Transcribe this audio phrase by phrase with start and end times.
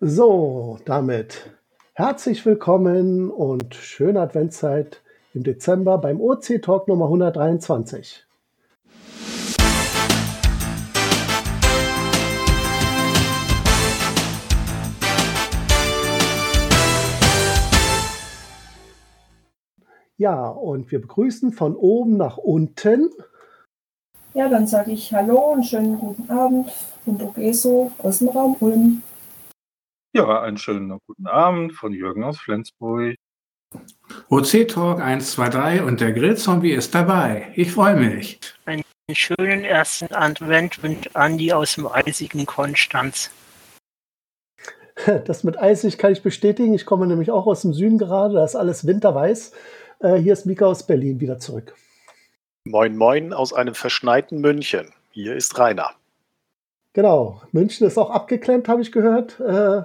[0.00, 1.56] So, damit
[1.94, 5.00] herzlich willkommen und schöne Adventszeit
[5.32, 8.26] im Dezember beim OC Talk Nummer 123.
[20.18, 23.08] Ja, und wir begrüßen von oben nach unten.
[24.34, 26.70] Ja, dann sage ich Hallo und schönen guten Abend
[27.06, 29.02] und Ogeso aus dem Raum Ulm.
[30.16, 33.16] Ja, einen schönen guten Abend von Jürgen aus Flensburg.
[34.30, 37.52] OC Talk 123 und der Grillzombie ist dabei.
[37.54, 38.40] Ich freue mich.
[38.64, 43.30] Einen schönen ersten Advent wünscht Andi aus dem eisigen Konstanz.
[45.26, 46.72] Das mit eisig kann ich bestätigen.
[46.72, 48.36] Ich komme nämlich auch aus dem Süden gerade.
[48.36, 49.52] Da ist alles winterweiß.
[50.00, 51.74] Äh, hier ist Mika aus Berlin wieder zurück.
[52.64, 54.94] Moin, moin aus einem verschneiten München.
[55.10, 55.90] Hier ist Rainer.
[56.96, 59.38] Genau, München ist auch abgeklemmt, habe ich gehört.
[59.38, 59.82] Äh,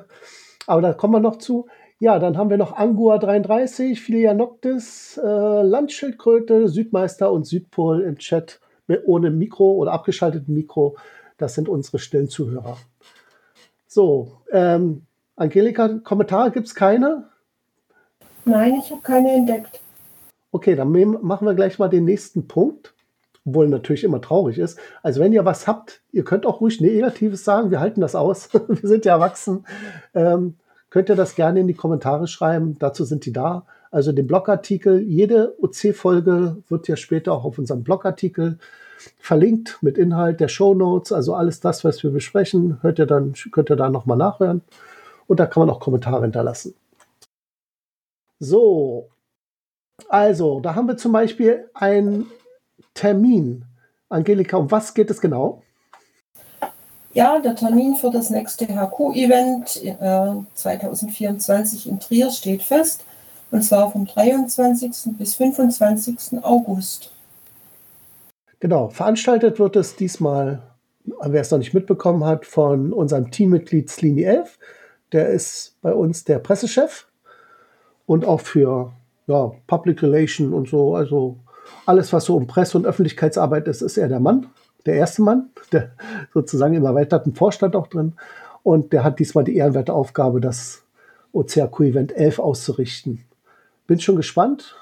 [0.66, 1.68] aber da kommen wir noch zu.
[2.00, 8.18] Ja, dann haben wir noch Angua 33, Filia Noctis, äh, Landschildkröte, Südmeister und Südpol im
[8.18, 8.62] Chat
[9.06, 10.96] ohne Mikro oder abgeschaltetem Mikro.
[11.38, 12.78] Das sind unsere stillen Zuhörer.
[13.88, 15.02] So, ähm,
[15.36, 17.28] Angelika, Kommentare gibt es keine?
[18.46, 19.82] Nein, ich habe keine entdeckt.
[20.54, 22.94] Okay, dann machen wir gleich mal den nächsten Punkt,
[23.46, 24.78] obwohl natürlich immer traurig ist.
[25.02, 28.50] Also wenn ihr was habt, ihr könnt auch ruhig Negatives sagen, wir halten das aus,
[28.68, 29.66] wir sind ja erwachsen.
[30.14, 30.56] Ähm,
[30.90, 33.66] könnt ihr das gerne in die Kommentare schreiben, dazu sind die da.
[33.90, 38.58] Also den Blogartikel, jede OC-Folge wird ja später auch auf unserem Blogartikel
[39.18, 43.34] verlinkt mit Inhalt der Show Notes, also alles das, was wir besprechen, hört ihr dann,
[43.52, 44.62] könnt ihr da nochmal nachhören.
[45.28, 46.76] Und da kann man auch Kommentare hinterlassen.
[48.40, 49.10] So,
[50.10, 52.28] also, da haben wir zum Beispiel einen
[52.94, 53.66] Termin.
[54.10, 55.62] Angelika, um was geht es genau?
[57.14, 63.04] Ja, der Termin für das nächste HQ-Event äh, 2024 in Trier steht fest.
[63.52, 65.18] Und zwar vom 23.
[65.18, 66.42] bis 25.
[66.42, 67.12] August.
[68.62, 70.62] Genau, veranstaltet wird es diesmal,
[71.04, 74.58] wer es noch nicht mitbekommen hat, von unserem Teammitglied Slini 11.
[75.12, 77.08] Der ist bei uns der Pressechef
[78.06, 78.94] und auch für
[79.28, 81.38] ja, Public Relation und so, also
[81.86, 84.48] alles, was so um Presse- und Öffentlichkeitsarbeit ist, ist er der Mann,
[84.86, 85.92] der erste Mann, der
[86.34, 88.14] sozusagen im erweiterten Vorstand auch drin.
[88.64, 90.84] Und der hat diesmal die ehrenwerte Aufgabe, das
[91.34, 93.26] OCAQ-Event 11 auszurichten.
[93.88, 94.76] Bin schon gespannt,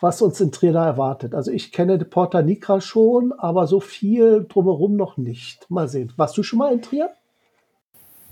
[0.00, 1.34] was uns in Trier da erwartet.
[1.34, 5.70] Also ich kenne Porta Nigra schon, aber so viel drumherum noch nicht.
[5.70, 6.12] Mal sehen.
[6.16, 7.10] Warst du schon mal in Trier?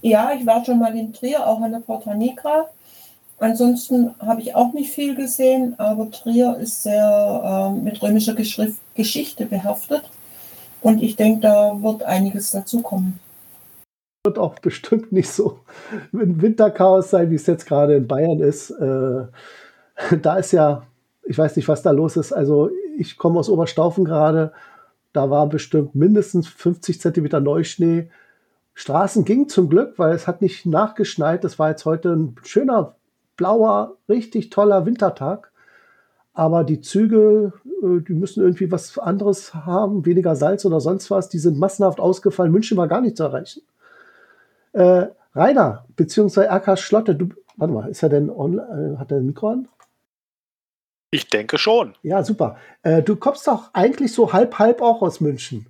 [0.02, 2.68] Ja, ich war schon mal in Trier, auch an der Porta Nigra.
[3.38, 8.80] Ansonsten habe ich auch nicht viel gesehen, aber Trier ist sehr äh, mit römischer Geschrift,
[8.94, 10.02] Geschichte behaftet.
[10.80, 13.18] Und ich denke, da wird einiges dazukommen.
[14.24, 15.60] Wird auch bestimmt nicht so
[16.12, 18.70] ein Winterchaos sein, wie es jetzt gerade in Bayern ist.
[18.70, 19.26] Äh,
[20.22, 20.86] da ist ja,
[21.24, 22.32] ich weiß nicht, was da los ist.
[22.32, 24.52] Also ich komme aus Oberstaufen gerade.
[25.12, 28.10] Da war bestimmt mindestens 50 Zentimeter Neuschnee.
[28.74, 31.44] Straßen ging zum Glück, weil es hat nicht nachgeschneit.
[31.44, 32.96] Das war jetzt heute ein schöner
[33.36, 35.52] blauer, richtig toller Wintertag.
[36.32, 37.52] Aber die Züge,
[37.82, 41.28] äh, die müssen irgendwie was anderes haben, weniger Salz oder sonst was.
[41.28, 42.52] Die sind massenhaft ausgefallen.
[42.52, 43.62] München war gar nicht zu erreichen.
[44.72, 49.18] Äh, Rainer, beziehungsweise RK Schlotte, du, warte mal, ist er denn online, äh, hat er
[49.18, 49.68] ein Mikro an?
[51.10, 51.94] Ich denke schon.
[52.02, 52.56] Ja, super.
[52.82, 55.66] Äh, du kommst doch eigentlich so halb, halb auch aus München.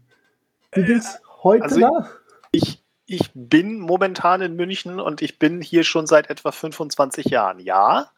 [0.73, 2.09] Wie geht's heute also da?
[2.53, 7.61] Ich, ich bin momentan in München und ich bin hier schon seit etwa 25 Jahren.
[7.61, 8.11] Ja.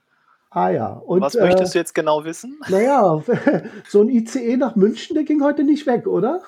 [0.51, 0.87] Ah ja.
[0.89, 2.59] Und, Was möchtest du jetzt genau wissen?
[2.69, 3.23] Naja,
[3.89, 6.41] so ein ICE nach München, der ging heute nicht weg, oder?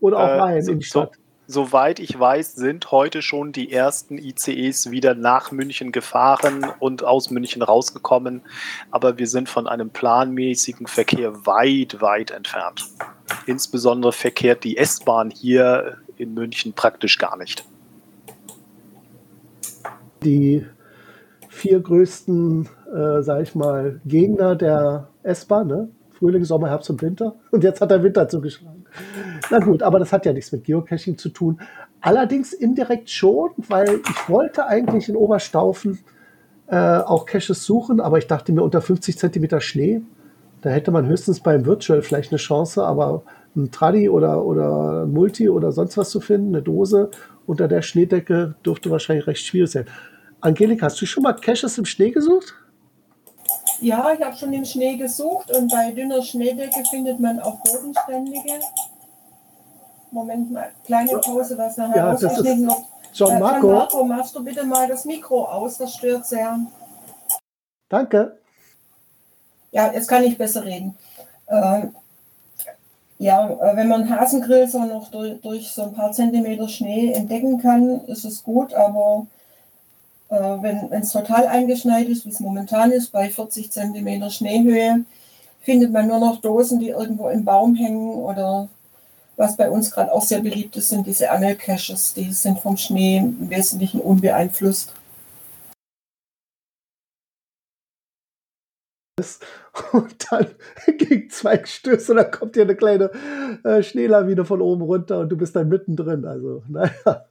[0.00, 1.12] Oder auch Äh, rein so- in die Stadt.
[1.48, 7.30] Soweit ich weiß, sind heute schon die ersten ICEs wieder nach München gefahren und aus
[7.30, 8.40] München rausgekommen.
[8.90, 12.86] Aber wir sind von einem planmäßigen Verkehr weit, weit entfernt.
[13.44, 17.64] Insbesondere verkehrt die S-Bahn hier in München praktisch gar nicht.
[20.24, 20.66] Die
[21.48, 25.88] vier größten, äh, sag ich mal, Gegner der S-Bahn, ne?
[26.10, 27.34] Frühling, Sommer, Herbst und Winter.
[27.50, 28.84] Und jetzt hat der Winter zugeschlagen.
[29.50, 31.60] Na gut, aber das hat ja nichts mit Geocaching zu tun.
[32.00, 35.98] Allerdings indirekt schon, weil ich wollte eigentlich in Oberstaufen
[36.68, 40.02] äh, auch Caches suchen, aber ich dachte mir unter 50 Zentimeter Schnee,
[40.62, 43.24] da hätte man höchstens beim Virtual vielleicht eine Chance, aber
[43.56, 47.10] ein Tradi oder, oder Multi oder sonst was zu finden, eine Dose
[47.46, 49.86] unter der Schneedecke dürfte wahrscheinlich recht schwierig sein.
[50.40, 52.54] Angelika, hast du schon mal Caches im Schnee gesucht?
[53.80, 58.60] Ja, ich habe schon im Schnee gesucht und bei dünner Schneedecke findet man auch bodenständige.
[60.12, 62.76] Moment mal, kleine Pause, was nachher Ja, ausgeschnitten wird.
[63.14, 66.58] John Äh, Marco, John Marco, machst du bitte mal das Mikro aus, das stört sehr.
[67.88, 68.38] danke.
[69.72, 70.96] Ja, jetzt kann ich besser reden.
[71.48, 71.94] Ähm,
[73.22, 77.58] ja, äh, wenn man Hasengrill so noch durch, durch so ein paar Zentimeter Schnee entdecken
[77.58, 79.28] kann, ist es gut, aber
[80.28, 85.04] äh, wenn es total eingeschneit ist, wie es momentan ist, bei 40 Zentimeter Schneehöhe,
[85.60, 88.68] findet man nur noch Dosen, die irgendwo im Baum hängen oder
[89.36, 93.18] was bei uns gerade auch sehr beliebt ist, sind diese Angelcaches, die sind vom Schnee
[93.18, 94.92] im Wesentlichen unbeeinflusst.
[99.92, 100.46] Und dann
[100.98, 103.10] gegen zwei Stöße, dann kommt dir eine kleine
[103.64, 106.24] äh, Schneelawine von oben runter und du bist dann mittendrin.
[106.24, 106.92] Also, naja.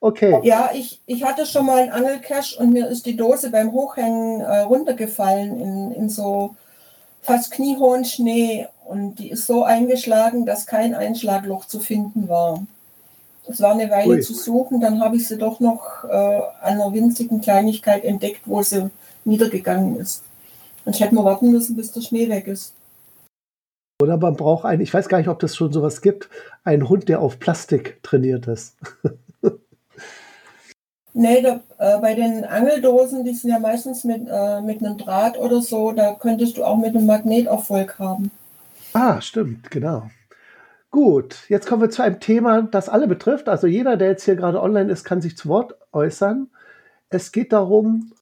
[0.00, 0.40] Okay.
[0.42, 4.40] Ja, ich, ich hatte schon mal einen Angelcache und mir ist die Dose beim Hochhängen
[4.40, 6.54] äh, runtergefallen in, in so
[7.20, 12.66] fast kniehohen Schnee und die ist so eingeschlagen, dass kein Einschlagloch zu finden war.
[13.46, 14.20] Es war eine Weile Ui.
[14.20, 18.62] zu suchen, dann habe ich sie doch noch äh, an einer winzigen Kleinigkeit entdeckt, wo
[18.62, 18.90] sie
[19.24, 20.22] niedergegangen ist.
[20.88, 22.74] Und ich hätte mal warten müssen, bis der Schnee weg ist.
[24.00, 26.30] Oder man braucht einen, ich weiß gar nicht, ob das schon sowas gibt,
[26.64, 28.74] einen Hund, der auf Plastik trainiert ist.
[31.14, 35.36] Nee, da, äh, bei den Angeldosen, die sind ja meistens mit, äh, mit einem Draht
[35.36, 38.30] oder so, da könntest du auch mit einem Magneterfolg haben.
[38.92, 40.10] Ah, stimmt, genau.
[40.92, 43.48] Gut, jetzt kommen wir zu einem Thema, das alle betrifft.
[43.48, 46.50] Also jeder, der jetzt hier gerade online ist, kann sich zu Wort äußern.
[47.08, 48.12] Es geht darum,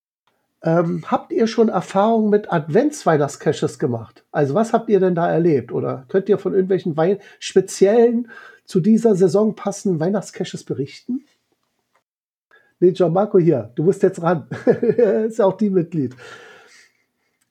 [0.62, 4.25] ähm, habt ihr schon Erfahrungen mit Advents-Weihnachtscaches gemacht?
[4.32, 5.73] Also was habt ihr denn da erlebt?
[5.73, 8.29] Oder könnt ihr von irgendwelchen Wei speziellen,
[8.64, 11.25] zu dieser Saison passenden Weihnachtscaches berichten?
[12.81, 14.49] Nee, Gianmarco hier, du musst jetzt ran.
[15.26, 16.14] ist ja auch die Mitglied.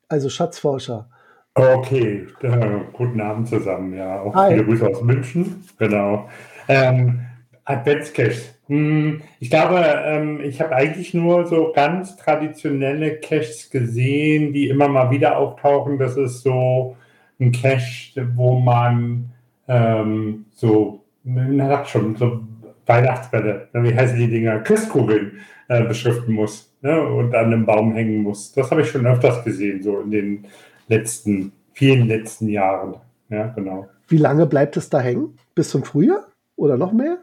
[0.07, 1.09] Also Schatzforscher.
[1.55, 3.93] Okay, äh, guten Abend zusammen.
[3.93, 4.51] Ja, auch Hi.
[4.51, 5.63] viele Grüße aus München.
[5.79, 6.29] Genau.
[6.67, 7.24] Ähm,
[7.65, 8.55] Adventscache.
[8.67, 14.87] Hm, ich glaube, ähm, ich habe eigentlich nur so ganz traditionelle Caches gesehen, die immer
[14.87, 15.99] mal wieder auftauchen.
[15.99, 16.95] Das ist so
[17.39, 19.31] ein Cache, wo man
[19.67, 22.41] ähm, so, man sagt schon, so
[22.85, 28.21] Weihnachtsbälle, wie heißen die Dinger, Christkugeln äh, beschriften muss ne, und an einem Baum hängen
[28.21, 28.53] muss.
[28.53, 30.47] Das habe ich schon öfters gesehen, so in den
[30.87, 32.95] letzten, vielen letzten Jahren.
[33.29, 33.87] Ja, genau.
[34.07, 35.37] Wie lange bleibt es da hängen?
[35.55, 36.27] Bis zum Frühjahr?
[36.55, 37.17] Oder noch mehr?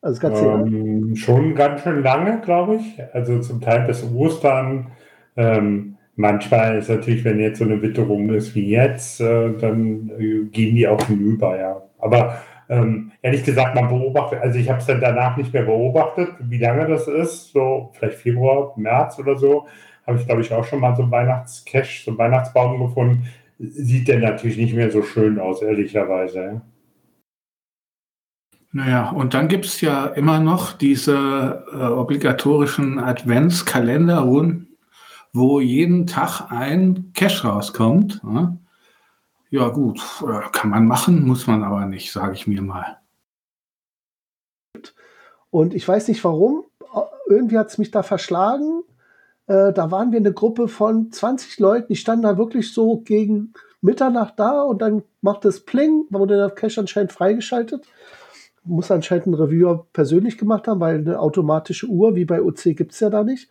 [0.00, 0.40] Also das?
[0.40, 3.02] Ähm, schon ganz schön lange, glaube ich.
[3.12, 4.92] Also zum Teil bis Ostern.
[5.36, 10.44] Ähm, manchmal ist natürlich, wenn jetzt so eine Witterung ist wie jetzt, äh, dann äh,
[10.50, 11.82] gehen die auch hinüber, ja.
[11.98, 16.28] Aber ähm, ehrlich gesagt, man beobachtet, also ich habe es dann danach nicht mehr beobachtet,
[16.40, 19.66] wie lange das ist, so vielleicht Februar, März oder so,
[20.06, 23.24] habe ich glaube ich auch schon mal so einen Weihnachtscache, so einen Weihnachtsbaum gefunden.
[23.58, 26.62] Sieht der natürlich nicht mehr so schön aus, ehrlicherweise.
[28.72, 28.84] Ja.
[28.84, 34.76] Naja, und dann gibt es ja immer noch diese äh, obligatorischen Adventskalenderrunden,
[35.32, 38.20] wo jeden Tag ein Cash rauskommt.
[38.24, 38.56] Ja,
[39.50, 42.98] ja gut, äh, kann man machen, muss man aber nicht, sage ich mir mal.
[45.50, 46.64] Und ich weiß nicht warum,
[47.28, 48.82] irgendwie hat es mich da verschlagen.
[49.46, 53.54] Äh, da waren wir eine Gruppe von 20 Leuten, die standen da wirklich so gegen
[53.80, 57.86] Mitternacht da und dann macht es Pling, wurde der Cache anscheinend freigeschaltet.
[58.68, 62.92] Muss anscheinend ein Reviewer persönlich gemacht haben, weil eine automatische Uhr wie bei OC gibt
[62.92, 63.48] es ja da nicht.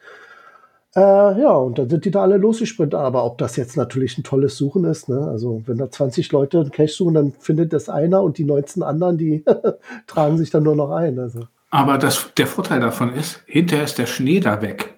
[0.95, 2.99] Äh, ja, und dann sind die da alle losgesprintet.
[2.99, 5.27] Aber ob das jetzt natürlich ein tolles Suchen ist, ne?
[5.27, 8.81] also wenn da 20 Leute einen Cache suchen, dann findet das einer und die 19
[8.83, 9.43] anderen, die
[10.07, 11.19] tragen sich dann nur noch ein.
[11.19, 11.41] Also.
[11.69, 14.93] Aber das, der Vorteil davon ist, hinterher ist der Schnee da weg.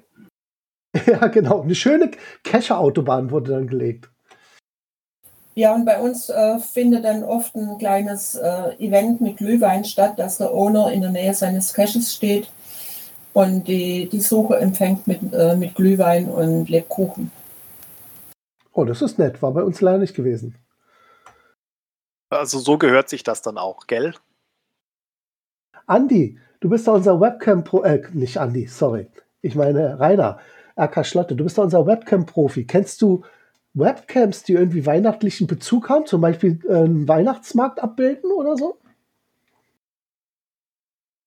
[1.05, 1.61] Ja, genau.
[1.61, 2.09] Eine schöne
[2.43, 4.09] Cacher-Autobahn wurde dann gelegt.
[5.59, 10.17] Ja, und bei uns äh, findet dann oft ein kleines äh, Event mit Glühwein statt,
[10.17, 12.49] dass der Owner in der Nähe seines Caches steht
[13.33, 17.29] und die, die Suche empfängt mit, äh, mit Glühwein und Lebkuchen.
[18.71, 19.41] Oh, das ist nett.
[19.41, 20.55] War bei uns leider nicht gewesen.
[22.29, 24.13] Also so gehört sich das dann auch, gell?
[25.87, 29.07] Andi, du bist doch unser Webcam-Pro, äh, nicht Andi, sorry.
[29.41, 30.39] Ich meine Rainer,
[30.79, 32.65] RK Schlotte, du bist doch unser Webcam-Profi.
[32.65, 33.25] Kennst du
[33.79, 36.05] Webcams, die irgendwie weihnachtlichen Bezug haben?
[36.05, 38.77] Zum Beispiel einen Weihnachtsmarkt abbilden oder so?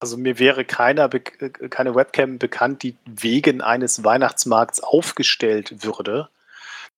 [0.01, 6.29] Also mir wäre keiner, äh, keine Webcam bekannt, die wegen eines Weihnachtsmarkts aufgestellt würde.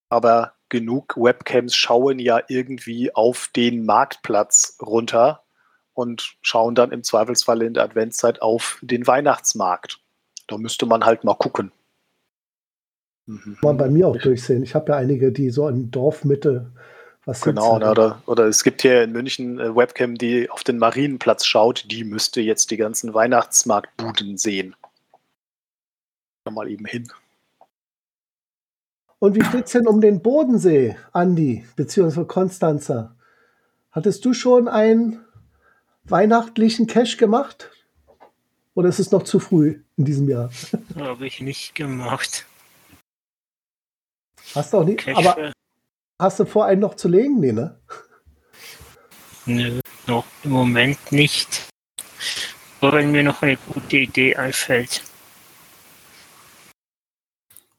[0.08, 5.42] Aber genug Webcams schauen ja irgendwie auf den Marktplatz runter
[5.92, 10.00] und schauen dann im Zweifelsfall in der Adventszeit auf den Weihnachtsmarkt.
[10.46, 11.72] Da müsste man halt mal gucken.
[13.26, 13.58] Mhm.
[13.62, 14.62] Mal bei mir auch durchsehen.
[14.62, 16.70] Ich habe ja einige, die so in Dorfmitte
[17.24, 20.62] Was Genau, Hitze ne, oder, oder es gibt hier in München äh, Webcam, die auf
[20.62, 24.76] den Marienplatz schaut, die müsste jetzt die ganzen Weihnachtsmarktbuden sehen.
[26.44, 27.10] Da Mal eben hin.
[29.18, 33.16] Und wie steht's denn um den Bodensee, Andi, beziehungsweise Konstanzer?
[33.90, 35.24] Hattest du schon einen
[36.04, 37.70] weihnachtlichen Cash gemacht?
[38.74, 40.50] Oder ist es noch zu früh in diesem Jahr?
[40.98, 42.44] Habe ich nicht gemacht.
[44.54, 45.52] Hast du auch nicht, Cash, aber
[46.20, 47.40] hast du vor, einen noch zu legen?
[47.40, 47.76] Nee, ne?
[49.46, 51.68] nö, noch im Moment nicht.
[52.80, 55.02] Aber wenn mir noch eine gute Idee einfällt.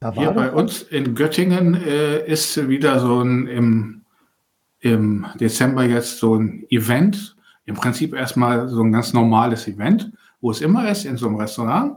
[0.00, 4.04] Da war Hier bei uns in Göttingen äh, ist wieder so ein im,
[4.80, 7.36] im Dezember jetzt so ein Event.
[7.64, 11.36] Im Prinzip erstmal so ein ganz normales Event, wo es immer ist, in so einem
[11.36, 11.96] Restaurant.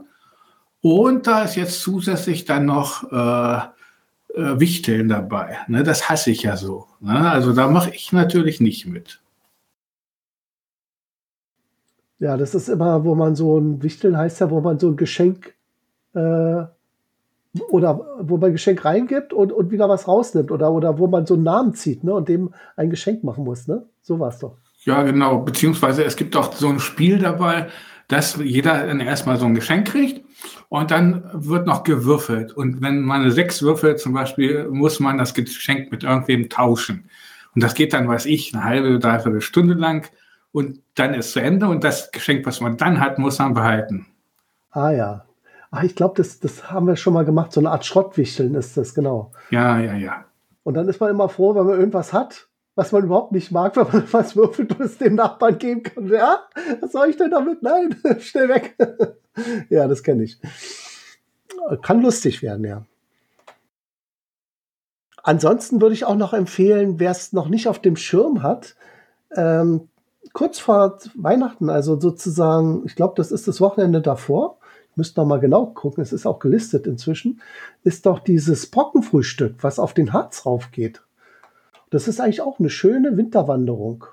[0.80, 3.60] Und da ist jetzt zusätzlich dann noch äh,
[4.34, 5.58] äh, Wichteln dabei.
[5.68, 6.86] Ne, das hasse ich ja so.
[7.00, 7.30] Ne?
[7.30, 9.20] Also da mache ich natürlich nicht mit.
[12.18, 14.96] Ja, das ist immer, wo man so ein Wichteln heißt ja, wo man so ein
[14.96, 15.54] Geschenk
[16.14, 16.64] äh,
[17.70, 21.26] oder wo man ein Geschenk reingibt und, und wieder was rausnimmt oder, oder wo man
[21.26, 23.66] so einen Namen zieht ne, und dem ein Geschenk machen muss.
[23.66, 23.86] Ne?
[24.02, 24.58] So war es doch.
[24.84, 25.40] Ja, genau.
[25.40, 27.68] Beziehungsweise es gibt auch so ein Spiel dabei,
[28.10, 30.24] dass jeder dann erstmal so ein Geschenk kriegt
[30.68, 32.52] und dann wird noch gewürfelt.
[32.52, 37.08] Und wenn man eine sechs würfelt zum Beispiel, muss man das Geschenk mit irgendwem tauschen.
[37.54, 40.10] Und das geht dann, weiß ich, eine halbe, dreiviertel Stunde lang
[40.52, 44.06] und dann ist zu Ende und das Geschenk, was man dann hat, muss man behalten.
[44.70, 45.24] Ah ja.
[45.70, 47.52] Ach, ich glaube, das, das haben wir schon mal gemacht.
[47.52, 49.30] So eine Art Schrottwichteln ist das, genau.
[49.50, 50.24] Ja, ja, ja.
[50.64, 53.76] Und dann ist man immer froh, wenn man irgendwas hat, was man überhaupt nicht mag,
[53.76, 56.08] wenn man was würfelt und es dem Nachbarn geben kann.
[56.08, 56.44] Ja,
[56.80, 57.62] was soll ich denn damit?
[57.62, 58.76] Nein, schnell weg.
[59.68, 60.40] ja, das kenne ich.
[61.82, 62.84] Kann lustig werden, ja.
[65.22, 68.74] Ansonsten würde ich auch noch empfehlen, wer es noch nicht auf dem Schirm hat,
[69.36, 69.88] ähm,
[70.32, 74.58] kurz vor Weihnachten, also sozusagen, ich glaube, das ist das Wochenende davor,
[74.90, 77.42] ich müsste noch mal genau gucken, es ist auch gelistet inzwischen,
[77.84, 81.02] ist doch dieses Brockenfrühstück, was auf den Harz raufgeht.
[81.90, 84.04] Das ist eigentlich auch eine schöne Winterwanderung.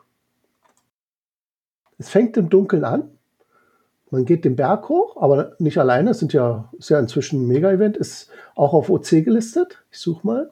[2.00, 3.12] Es fängt im Dunkeln an.
[4.10, 6.10] Man geht den Berg hoch, aber nicht alleine.
[6.12, 9.84] Es sind ja, ist ja inzwischen ein Mega-Event, ist auch auf OC gelistet.
[9.91, 10.51] Ich suche mal.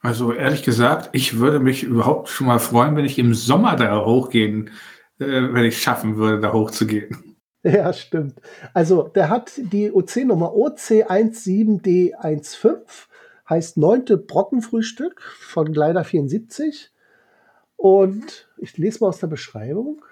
[0.00, 4.04] Also ehrlich gesagt, ich würde mich überhaupt schon mal freuen, wenn ich im Sommer da
[4.04, 4.70] hochgehen,
[5.20, 7.36] äh, wenn ich schaffen würde, da hochzugehen.
[7.64, 8.40] Ja, stimmt.
[8.74, 12.78] Also, der hat die OC-Nummer OC17D15,
[13.48, 16.90] heißt neunte Brockenfrühstück von Gleiter 74.
[17.76, 20.04] Und ich lese mal aus der Beschreibung.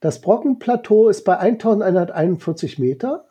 [0.00, 3.26] Das Brockenplateau ist bei 1141 Meter.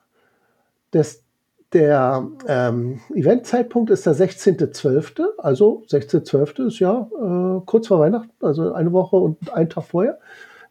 [0.92, 1.24] Das,
[1.72, 6.68] der ähm, Eventzeitpunkt ist der 16.12., also 16.12.
[6.68, 10.20] ist ja äh, kurz vor Weihnachten, also eine Woche und einen Tag vorher,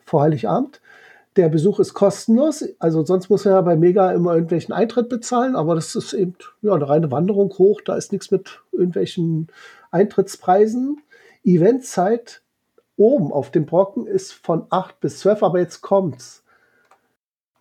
[0.05, 0.81] vor Heiligabend.
[1.37, 5.57] Der Besuch ist kostenlos, also sonst muss er ja bei Mega immer irgendwelchen Eintritt bezahlen,
[5.57, 9.49] aber das ist eben ja, eine reine Wanderung hoch, da ist nichts mit irgendwelchen
[9.91, 11.01] Eintrittspreisen.
[11.43, 12.43] Eventzeit
[12.97, 16.45] oben auf dem Brocken ist von 8 bis 12, aber jetzt kommt's.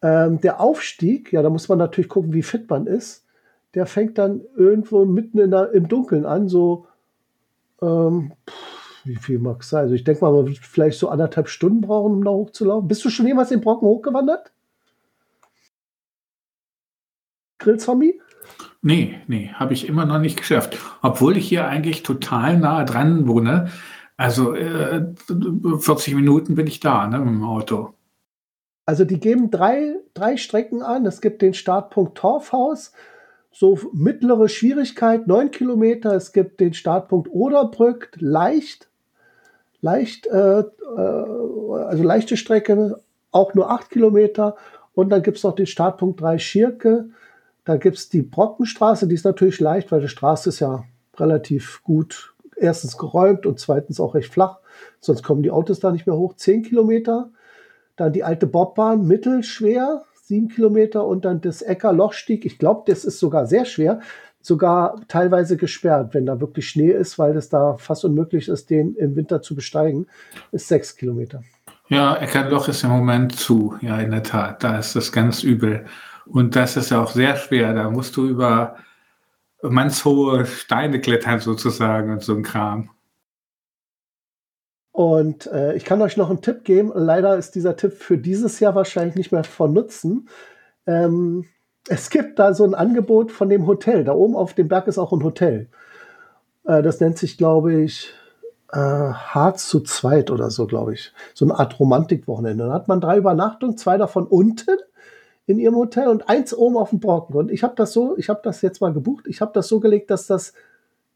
[0.02, 3.26] Ähm, der Aufstieg, ja, da muss man natürlich gucken, wie fit man ist.
[3.74, 6.88] Der fängt dann irgendwo mitten der, im Dunkeln an, so
[7.82, 8.71] ähm, pff,
[9.04, 9.84] wie viel mag es sein?
[9.84, 12.88] Also ich denke mal, man wird vielleicht so anderthalb Stunden brauchen, um da hochzulaufen.
[12.88, 14.52] Bist du schon jemals den Brocken hochgewandert?
[17.60, 18.20] Grillzombie?
[18.82, 20.78] Nee, nee, habe ich immer noch nicht geschafft.
[21.02, 23.70] Obwohl ich hier eigentlich total nah dran wohne.
[24.18, 25.04] Also äh,
[25.80, 27.94] 40 Minuten bin ich da ne, mit dem Auto.
[28.86, 31.06] Also die geben drei, drei Strecken an.
[31.06, 32.92] Es gibt den Startpunkt Torfhaus,
[33.52, 36.14] so mittlere Schwierigkeit, 9 Kilometer.
[36.16, 38.91] Es gibt den Startpunkt Oderbrück, leicht,
[39.82, 40.64] leicht, äh, äh,
[40.96, 44.56] also leichte Strecke, auch nur 8 Kilometer.
[44.94, 47.10] Und dann gibt es noch den Startpunkt 3 Schirke.
[47.66, 50.84] Da gibt es die Brockenstraße, die ist natürlich leicht, weil die Straße ist ja
[51.18, 54.60] relativ gut, erstens geräumt und zweitens auch recht flach.
[55.00, 56.36] Sonst kommen die Autos da nicht mehr hoch.
[56.36, 57.30] 10 Kilometer.
[57.96, 61.06] Dann die alte Bobbahn, mittelschwer, 7 Kilometer.
[61.06, 62.46] Und dann das Ecker-Lochstieg.
[62.46, 64.00] Ich glaube, das ist sogar sehr schwer.
[64.42, 68.96] Sogar teilweise gesperrt, wenn da wirklich Schnee ist, weil es da fast unmöglich ist, den
[68.96, 70.08] im Winter zu besteigen.
[70.52, 71.44] Ist 6 Kilometer.
[71.88, 73.76] Ja, Eckernloch ist im Moment zu.
[73.82, 74.64] Ja, in der Tat.
[74.64, 75.86] Da ist das ganz übel.
[76.26, 77.74] Und das ist ja auch sehr schwer.
[77.74, 78.78] Da musst du über
[79.62, 82.90] mannshohe Steine klettern sozusagen und so ein Kram.
[84.92, 86.92] Und äh, ich kann euch noch einen Tipp geben.
[86.94, 90.28] Leider ist dieser Tipp für dieses Jahr wahrscheinlich nicht mehr von Nutzen.
[90.86, 91.46] Ähm,
[91.90, 94.04] es gibt da so ein Angebot von dem Hotel.
[94.04, 95.68] Da oben auf dem Berg ist auch ein Hotel.
[96.66, 98.14] Äh, das nennt sich, glaube ich,
[98.72, 101.14] äh, Harz zu zweit oder so, glaube ich.
[101.34, 102.66] So eine Art Romantikwochenende.
[102.66, 104.78] Dann hat man drei Übernachtungen, zwei davon unten
[105.48, 107.36] in ihrem Hotel und eins oben auf dem Brocken.
[107.36, 109.80] Und ich habe das so, ich habe das jetzt mal gebucht, ich habe das so
[109.80, 110.54] gelegt, dass das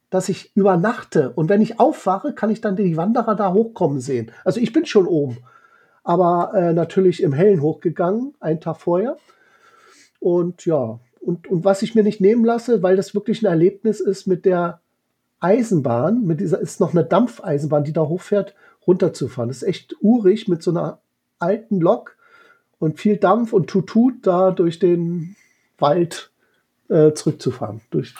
[0.09, 4.31] dass ich übernachte und wenn ich aufwache, kann ich dann die Wanderer da hochkommen sehen.
[4.45, 5.39] Also ich bin schon oben,
[6.03, 9.17] aber äh, natürlich im Hellen hochgegangen, einen Tag vorher.
[10.25, 13.99] Und ja, und, und was ich mir nicht nehmen lasse, weil das wirklich ein Erlebnis
[13.99, 14.81] ist mit der
[15.39, 18.55] Eisenbahn, mit dieser ist noch eine Dampfeisenbahn, die da hochfährt,
[18.87, 19.49] runterzufahren.
[19.49, 20.97] Das ist echt urig mit so einer
[21.37, 22.17] alten Lok
[22.79, 25.35] und viel Dampf und Tutut da durch den
[25.77, 26.31] Wald
[26.89, 27.81] äh, zurückzufahren.
[27.91, 28.15] Durch,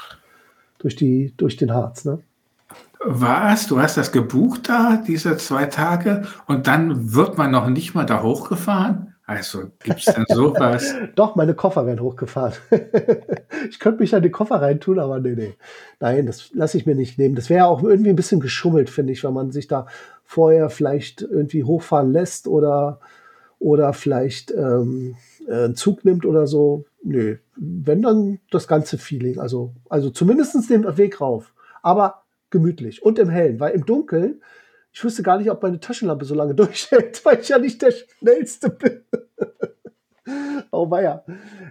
[0.78, 2.06] durch, die, durch den Harz.
[2.06, 2.20] Ne?
[3.00, 3.66] Was?
[3.66, 8.06] Du hast das gebucht da, diese zwei Tage, und dann wird man noch nicht mal
[8.06, 9.15] da hochgefahren?
[9.28, 10.94] Also gibt es denn sowas?
[11.16, 12.54] Doch, meine Koffer werden hochgefahren.
[13.70, 15.56] ich könnte mich an die Koffer reintun, aber nee, nee.
[16.00, 17.36] Nein, das lasse ich mir nicht nehmen.
[17.36, 19.88] Das wäre auch irgendwie ein bisschen geschummelt, finde ich, wenn man sich da
[20.24, 23.00] vorher vielleicht irgendwie hochfahren lässt oder,
[23.58, 25.16] oder vielleicht ähm,
[25.48, 26.86] äh, einen Zug nimmt oder so.
[27.02, 29.40] Nö, wenn dann das ganze Feeling.
[29.40, 31.54] Also, also zumindest den Weg rauf.
[31.82, 34.42] Aber gemütlich und im Hellen, weil im Dunkeln
[34.96, 37.92] ich wüsste gar nicht, ob meine Taschenlampe so lange durchhält, weil ich ja nicht der
[37.92, 39.04] Schnellste bin.
[40.72, 41.26] oh weia.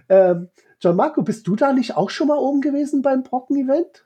[0.07, 4.05] Ähm, Gianmarco, bist du da nicht auch schon mal oben gewesen beim Brocken-Event?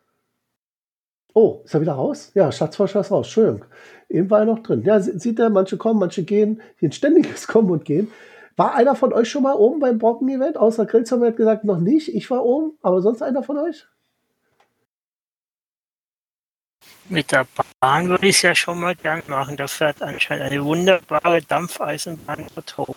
[1.34, 2.32] Oh, ist er wieder raus?
[2.34, 3.28] Ja, Schatzforscher ist raus.
[3.28, 3.66] Entschuldigung.
[4.08, 4.84] Eben war er noch drin.
[4.84, 6.62] Ja, sieht er, manche kommen, manche gehen.
[6.78, 8.10] Hier ein ständiges Kommen und Gehen.
[8.56, 10.56] War einer von euch schon mal oben beim Brocken-Event?
[10.56, 12.16] Außer Grillzimmer hat gesagt, noch nicht.
[12.16, 13.86] Ich war oben, aber sonst einer von euch?
[17.10, 17.48] Mit der
[17.80, 19.58] Bahn würde ich es ja schon mal gern machen.
[19.58, 22.96] Da fährt anscheinend eine wunderbare Dampfeisenbahn dort hoch.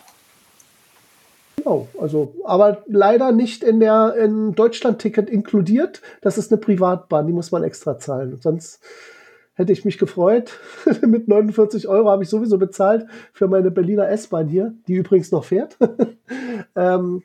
[1.57, 6.03] Genau, also, aber leider nicht in der in Deutschland-Ticket inkludiert.
[6.21, 8.39] Das ist eine Privatbahn, die muss man extra zahlen.
[8.43, 8.81] Sonst
[9.55, 10.59] hätte ich mich gefreut.
[11.07, 15.45] Mit 49 Euro habe ich sowieso bezahlt für meine Berliner S-Bahn hier, die übrigens noch
[15.45, 15.79] fährt.
[16.77, 17.23] ähm,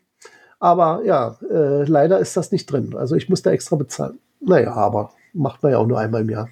[0.59, 2.95] aber ja, äh, leider ist das nicht drin.
[2.95, 4.19] Also ich muss da extra bezahlen.
[4.39, 6.49] Naja, aber macht man ja auch nur einmal im Jahr.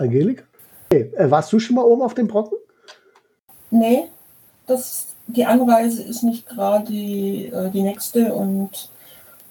[0.00, 0.44] Angelik?
[0.90, 2.58] Hey, äh, warst du schon mal oben auf dem Brocken?
[3.70, 4.06] Nee,
[4.66, 8.90] das, die Anreise ist nicht gerade die, äh, die nächste und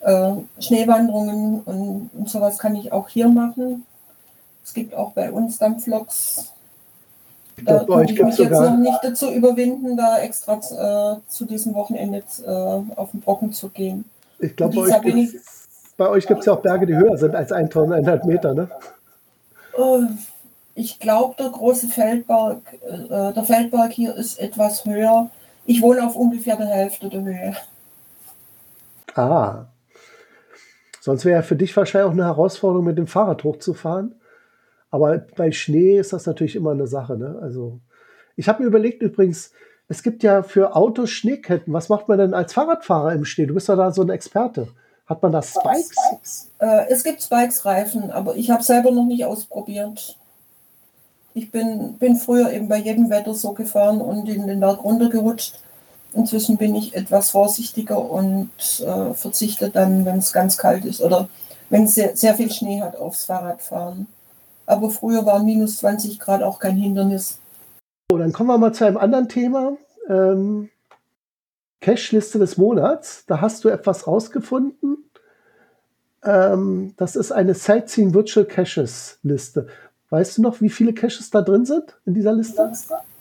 [0.02, 3.86] äh, Schneewanderungen und, und, sowas kann ich auch hier machen.
[4.64, 6.52] Es gibt auch bei uns Dampfloks.
[7.64, 12.24] Da kann ich mich jetzt noch nicht dazu überwinden, da extra äh, zu diesem Wochenende
[12.46, 12.50] äh,
[12.96, 14.06] auf den Brocken zu gehen.
[14.40, 14.76] Ich glaube,
[15.98, 18.70] bei euch gibt es ja auch Berge, die höher sind als 1100 Meter, ne?
[20.80, 25.30] Ich glaube, der große Feldberg, äh, der Feldberg hier ist etwas höher.
[25.66, 27.56] Ich wohne auf ungefähr der Hälfte der Höhe.
[29.14, 29.66] Ah.
[31.02, 34.16] Sonst wäre für dich wahrscheinlich auch eine Herausforderung, mit dem Fahrrad hochzufahren.
[34.90, 37.18] Aber bei Schnee ist das natürlich immer eine Sache.
[37.18, 37.38] Ne?
[37.42, 37.82] Also,
[38.38, 39.52] ich habe mir überlegt übrigens,
[39.90, 41.74] es gibt ja für Autos Schneeketten.
[41.74, 43.48] Was macht man denn als Fahrradfahrer im Schnee?
[43.48, 44.70] Du bist ja da so ein Experte.
[45.08, 45.92] Hat man da Spikes?
[45.92, 46.52] Spikes.
[46.60, 50.16] Äh, es gibt Spikes-Reifen, aber ich habe selber noch nicht ausprobiert.
[51.40, 55.56] Ich bin, bin früher eben bei jedem Wetter so gefahren und in den Berg runtergerutscht.
[56.12, 58.52] Inzwischen bin ich etwas vorsichtiger und
[58.86, 61.30] äh, verzichte dann, wenn es ganz kalt ist oder
[61.70, 64.08] wenn es sehr, sehr viel Schnee hat, aufs Fahrradfahren.
[64.66, 67.40] Aber früher waren minus 20 Grad auch kein Hindernis.
[68.12, 69.78] So, dann kommen wir mal zu einem anderen Thema.
[70.10, 70.70] Ähm,
[71.80, 73.24] Cache-Liste des Monats.
[73.28, 75.10] Da hast du etwas rausgefunden.
[76.22, 79.68] Ähm, das ist eine Sightseeing Virtual Caches Liste.
[80.10, 82.72] Weißt du noch, wie viele Caches da drin sind in dieser Liste?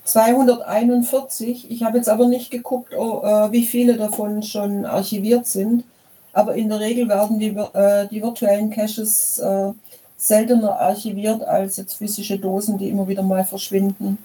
[0.05, 1.70] 241.
[1.70, 5.85] Ich habe jetzt aber nicht geguckt, oh, äh, wie viele davon schon archiviert sind.
[6.33, 9.72] Aber in der Regel werden die, äh, die virtuellen Caches äh,
[10.16, 14.18] seltener archiviert als jetzt physische Dosen, die immer wieder mal verschwinden.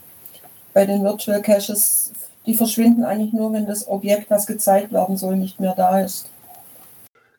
[0.73, 2.11] Bei den Virtual Caches,
[2.45, 6.27] die verschwinden eigentlich nur, wenn das Objekt, das gezeigt werden soll, nicht mehr da ist.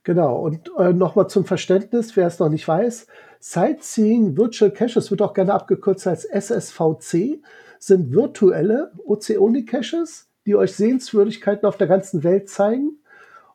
[0.04, 3.06] Genau, und äh, nochmal zum Verständnis, wer es noch nicht weiß,
[3.40, 7.42] Sightseeing Virtual Caches wird auch gerne abgekürzt als SSVC,
[7.78, 12.98] sind virtuelle Oceonic-Caches, die euch Sehenswürdigkeiten auf der ganzen Welt zeigen.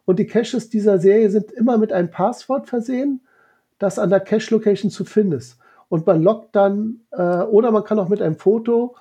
[0.05, 3.21] Und die Caches dieser Serie sind immer mit einem Passwort versehen,
[3.77, 5.59] das an der Cache-Location zu finden ist.
[5.87, 8.95] Und man lockt dann, äh, oder man kann auch mit einem Foto,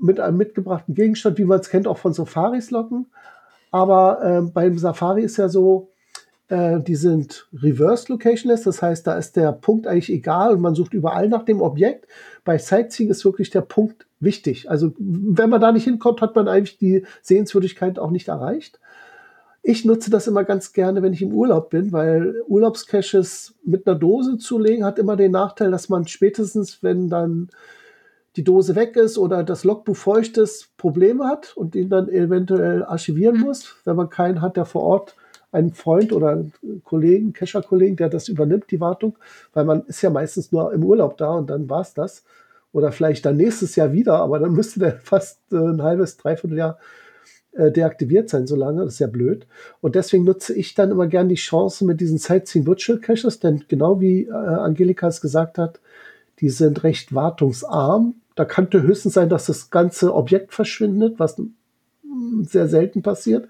[0.00, 3.06] mit einem mitgebrachten Gegenstand, wie man es kennt, auch von Safaris locken.
[3.70, 5.90] Aber äh, beim Safari ist ja so,
[6.48, 10.74] äh, die sind reverse locationless, das heißt, da ist der Punkt eigentlich egal und man
[10.74, 12.06] sucht überall nach dem Objekt.
[12.44, 14.70] Bei Sightseeing ist wirklich der Punkt wichtig.
[14.70, 18.80] Also wenn man da nicht hinkommt, hat man eigentlich die Sehenswürdigkeit auch nicht erreicht.
[19.62, 23.98] Ich nutze das immer ganz gerne, wenn ich im Urlaub bin, weil Urlaubscaches mit einer
[23.98, 27.48] Dose zu legen hat immer den Nachteil, dass man spätestens, wenn dann
[28.36, 32.84] die Dose weg ist oder das Logbuch feucht ist, Probleme hat und ihn dann eventuell
[32.84, 35.16] archivieren muss, wenn man keinen hat, der vor Ort
[35.52, 36.52] einen Freund oder einen
[36.84, 39.16] Kollegen, Kescher-Kollegen, der das übernimmt, die Wartung,
[39.52, 42.24] weil man ist ja meistens nur im Urlaub da und dann war es das.
[42.72, 46.58] Oder vielleicht dann nächstes Jahr wieder, aber dann müsste der fast äh, ein halbes, dreiviertel
[46.58, 46.78] Jahr
[47.52, 48.84] äh, deaktiviert sein, so lange.
[48.84, 49.46] Das ist ja blöd.
[49.80, 53.64] Und deswegen nutze ich dann immer gern die Chance mit diesen Sightseeing Virtual Caches, denn
[53.68, 55.80] genau wie äh, Angelika es gesagt hat,
[56.40, 58.16] die sind recht wartungsarm.
[58.34, 61.40] Da könnte höchstens sein, dass das ganze Objekt verschwindet, was
[62.42, 63.48] sehr selten passiert,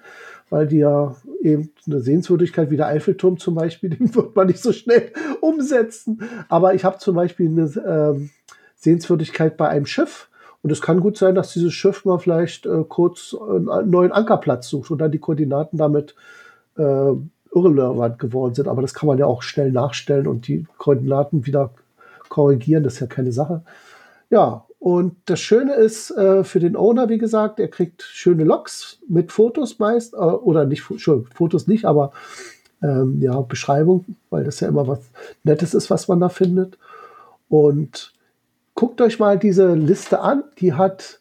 [0.51, 4.63] weil die ja eben eine Sehenswürdigkeit wie der Eiffelturm zum Beispiel, den wird man nicht
[4.63, 6.21] so schnell umsetzen.
[6.49, 8.29] Aber ich habe zum Beispiel eine äh,
[8.77, 10.29] Sehenswürdigkeit bei einem Schiff,
[10.67, 14.69] und es kann gut sein, dass dieses Schiff mal vielleicht äh, kurz einen neuen Ankerplatz
[14.69, 16.17] sucht und dann die Koordinaten damit
[16.77, 17.13] äh,
[17.55, 18.67] irrelevant geworden sind.
[18.67, 21.71] Aber das kann man ja auch schnell nachstellen und die Koordinaten wieder
[22.29, 22.83] korrigieren.
[22.83, 23.63] Das ist ja keine Sache.
[24.31, 28.99] Ja, und das Schöne ist äh, für den Owner, wie gesagt, er kriegt schöne Logs
[29.09, 32.13] mit Fotos meist, äh, oder nicht, schon, Fotos nicht, aber
[32.83, 35.01] ähm, ja, Beschreibung, weil das ja immer was
[35.45, 36.79] Nettes ist, was man da findet.
[37.49, 38.13] Und
[38.75, 40.45] guckt euch mal diese Liste an.
[40.59, 41.21] Die hat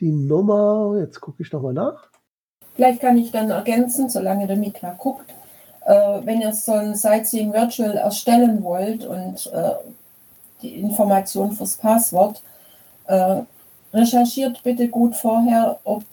[0.00, 2.08] die Nummer, jetzt gucke ich nochmal nach.
[2.74, 5.30] Vielleicht kann ich dann ergänzen, solange der Mikla guckt.
[5.86, 9.72] Äh, wenn ihr so ein Sightseeing Virtual erstellen wollt und äh,
[10.62, 12.42] die Information fürs Passwort,
[13.06, 13.42] äh,
[13.92, 16.04] recherchiert bitte gut vorher, ob,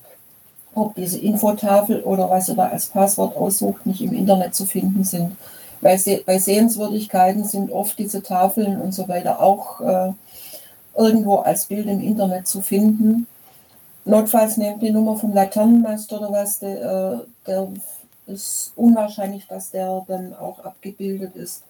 [0.73, 5.03] ob diese Infotafel oder was ihr da als Passwort aussucht, nicht im Internet zu finden
[5.03, 5.36] sind.
[5.81, 10.12] Weil bei Sehenswürdigkeiten sind oft diese Tafeln und so weiter auch äh,
[10.95, 13.27] irgendwo als Bild im Internet zu finden.
[14.05, 17.67] Notfalls nehmt die Nummer vom Laternenmeister oder was, der, äh, der
[18.25, 21.63] ist unwahrscheinlich, dass der dann auch abgebildet ist.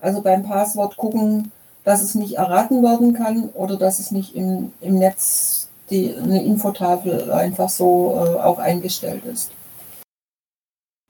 [0.00, 1.52] Also beim Passwort gucken,
[1.84, 6.44] dass es nicht erraten werden kann oder dass es nicht im, im Netz die, eine
[6.44, 9.50] Infotafel einfach so äh, auch eingestellt ist.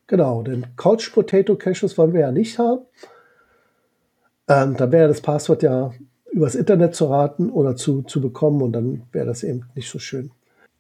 [0.07, 2.83] Genau, denn Couch Potato Caches wollen wir ja nicht haben.
[4.49, 5.93] Ähm, da wäre das Passwort ja
[6.31, 9.99] übers Internet zu raten oder zu, zu bekommen und dann wäre das eben nicht so
[9.99, 10.31] schön.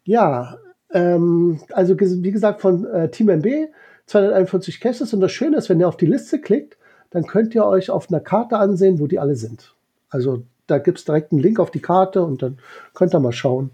[0.04, 0.58] Ja,
[0.90, 3.68] ähm, also wie gesagt von äh, Team MB
[4.06, 6.76] 241 Caches und das Schöne ist, wenn ihr auf die Liste klickt,
[7.10, 9.74] dann könnt ihr euch auf einer Karte ansehen, wo die alle sind.
[10.12, 12.58] Also da gibt es direkt einen Link auf die Karte und dann
[12.94, 13.70] könnt ihr mal schauen,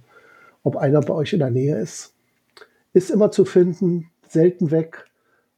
[0.63, 2.15] ob einer bei euch in der Nähe ist.
[2.93, 5.05] Ist immer zu finden, selten weg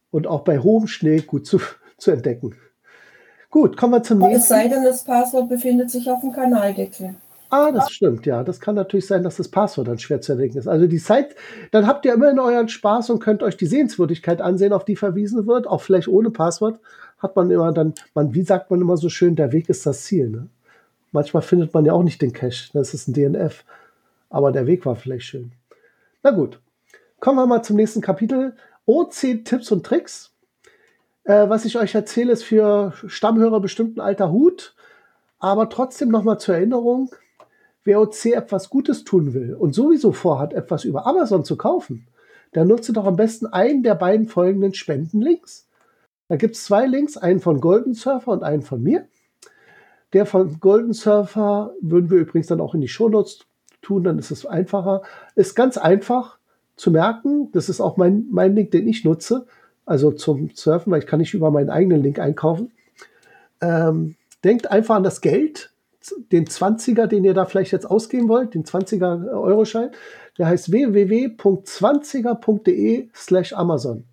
[0.09, 1.59] und auch bei hohem Schnee gut zu,
[1.97, 2.55] zu entdecken.
[3.49, 4.37] Gut, kommen wir zum nächsten.
[4.37, 7.15] Es sei denn, das Passwort befindet sich auf dem Kanaldeckel.
[7.49, 8.43] Ah, das stimmt, ja.
[8.43, 10.69] Das kann natürlich sein, dass das Passwort dann schwer zu entdecken ist.
[10.69, 11.35] Also die Zeit,
[11.71, 15.45] dann habt ihr immerhin euren Spaß und könnt euch die Sehenswürdigkeit ansehen, auf die verwiesen
[15.47, 15.67] wird.
[15.67, 16.79] Auch vielleicht ohne Passwort
[17.19, 20.03] hat man immer dann, man, wie sagt man immer so schön, der Weg ist das
[20.05, 20.29] Ziel.
[20.29, 20.47] Ne?
[21.11, 23.63] Manchmal findet man ja auch nicht den Cache, das ist ein DNF.
[24.29, 25.51] Aber der Weg war vielleicht schön.
[26.23, 26.59] Na gut,
[27.19, 28.55] kommen wir mal zum nächsten Kapitel.
[28.85, 30.31] OC Tipps und Tricks.
[31.23, 34.73] Äh, was ich euch erzähle, ist für Stammhörer bestimmt ein alter Hut.
[35.39, 37.11] Aber trotzdem nochmal zur Erinnerung,
[37.83, 42.07] wer OC etwas Gutes tun will und sowieso vorhat, etwas über Amazon zu kaufen,
[42.53, 45.67] der nutze doch am besten einen der beiden folgenden Spendenlinks.
[46.27, 49.07] Da gibt es zwei Links, einen von Golden Surfer und einen von mir.
[50.13, 53.45] Der von Golden Surfer würden wir übrigens dann auch in die Shownotes
[53.81, 55.01] tun, dann ist es einfacher.
[55.35, 56.37] Ist ganz einfach
[56.75, 57.49] zu merken.
[57.53, 59.45] Das ist auch mein, mein Link, den ich nutze
[59.85, 62.71] also zum Surfen, weil ich kann nicht über meinen eigenen Link einkaufen.
[63.61, 65.71] Ähm, denkt einfach an das Geld,
[66.31, 69.89] den 20er, den ihr da vielleicht jetzt ausgeben wollt, den 20er Euroschein.
[70.37, 74.03] Der heißt www.20er.de slash Amazon.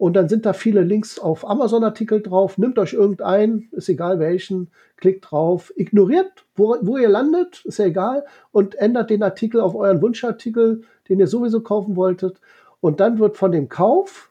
[0.00, 2.56] Und dann sind da viele Links auf Amazon-Artikel drauf.
[2.56, 7.84] Nimmt euch irgendeinen, ist egal welchen, klickt drauf, ignoriert, wo, wo ihr landet, ist ja
[7.84, 12.40] egal, und ändert den Artikel auf euren Wunschartikel, den ihr sowieso kaufen wolltet.
[12.80, 14.30] Und dann wird von dem Kauf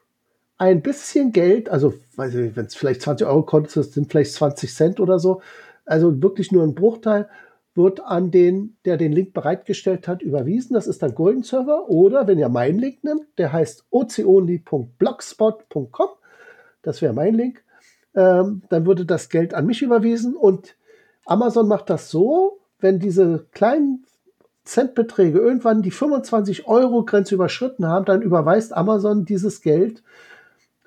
[0.58, 5.20] ein bisschen Geld, also wenn es vielleicht 20 Euro kostet, sind vielleicht 20 Cent oder
[5.20, 5.40] so,
[5.84, 7.28] also wirklich nur ein Bruchteil,
[7.74, 10.74] wird an den, der den Link bereitgestellt hat, überwiesen.
[10.74, 11.88] Das ist dann Golden Server.
[11.88, 16.08] Oder wenn ihr meinen Link nimmt, der heißt oconly.blogspot.com,
[16.82, 17.62] das wäre mein Link,
[18.14, 20.34] ähm, dann würde das Geld an mich überwiesen.
[20.34, 20.76] Und
[21.26, 24.04] Amazon macht das so, wenn diese kleinen
[24.64, 30.02] Centbeträge irgendwann die 25 Euro Grenze überschritten haben, dann überweist Amazon dieses Geld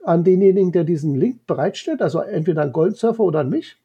[0.04, 3.78] an denjenigen, der diesen Link bereitstellt, also entweder an Goldsurfer oder an mich.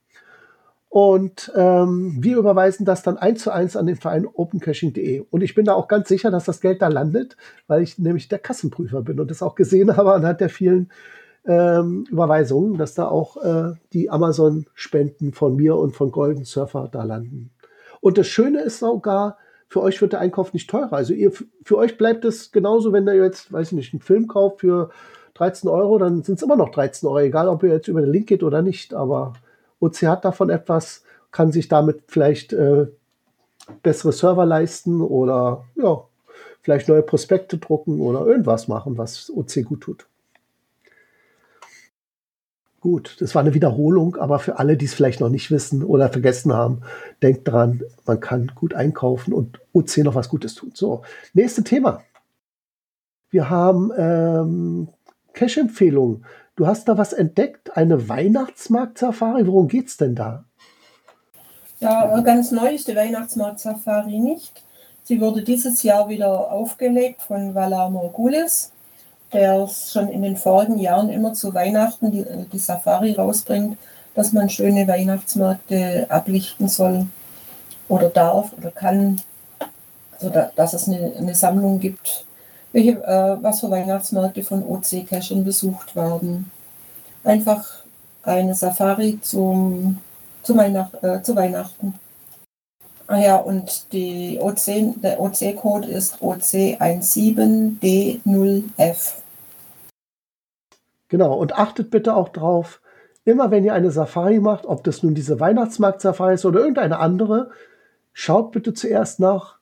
[0.90, 5.24] Und ähm, wir überweisen das dann eins zu eins an den Verein opencaching.de.
[5.30, 8.28] Und ich bin da auch ganz sicher, dass das Geld da landet, weil ich nämlich
[8.28, 10.90] der Kassenprüfer bin und das auch gesehen habe anhand der vielen
[11.44, 17.04] ähm, Überweisungen, dass da auch äh, die Amazon-Spenden von mir und von Golden Surfer da
[17.04, 17.50] landen.
[18.00, 19.36] Und das Schöne ist sogar,
[19.68, 20.94] für euch wird der Einkauf nicht teurer.
[20.94, 24.26] Also ihr, für euch bleibt es genauso, wenn ihr jetzt, weiß ich nicht, einen Film
[24.26, 24.90] kauft für
[25.34, 28.10] 13 Euro, dann sind es immer noch 13 Euro, egal ob ihr jetzt über den
[28.10, 28.94] Link geht oder nicht.
[28.94, 29.34] Aber
[29.80, 32.86] OC hat davon etwas, kann sich damit vielleicht äh,
[33.82, 36.02] bessere Server leisten oder ja,
[36.62, 40.06] vielleicht neue Prospekte drucken oder irgendwas machen, was OC gut tut.
[42.80, 46.10] Gut, das war eine Wiederholung, aber für alle, die es vielleicht noch nicht wissen oder
[46.10, 46.82] vergessen haben,
[47.22, 50.70] denkt dran, man kann gut einkaufen und OC noch was Gutes tun.
[50.74, 51.02] So,
[51.34, 52.02] nächste Thema.
[53.30, 54.88] Wir haben ähm,
[55.38, 56.24] Cash-Empfehlungen.
[56.56, 59.46] Du hast da was entdeckt, eine Weihnachtsmarkt-Safari.
[59.46, 60.44] Worum geht's denn da?
[61.80, 64.64] Ja, ganz neu ist die Weihnachtsmarkt-Safari nicht.
[65.04, 68.72] Sie wurde dieses Jahr wieder aufgelegt von Valar Morgulis
[69.32, 73.76] der schon in den vorigen Jahren immer zu Weihnachten die, die Safari rausbringt,
[74.14, 77.06] dass man schöne Weihnachtsmärkte ablichten soll
[77.88, 79.20] oder darf oder kann,
[80.12, 82.24] also da, dass es eine, eine, Sammlung gibt,
[82.72, 86.50] welche, äh, was für Weihnachtsmärkte von OC-Cachern besucht werden.
[87.24, 87.66] Einfach
[88.22, 89.98] eine Safari zum,
[90.42, 91.94] zu, Weihnacht, äh, zu Weihnachten.
[93.06, 99.14] Ah ja, und die OC, der OC-Code ist OC17D0F.
[101.08, 102.82] Genau, und achtet bitte auch drauf,
[103.24, 107.50] immer wenn ihr eine Safari macht, ob das nun diese Weihnachtsmarkt-Safari ist oder irgendeine andere,
[108.12, 109.56] schaut bitte zuerst nach,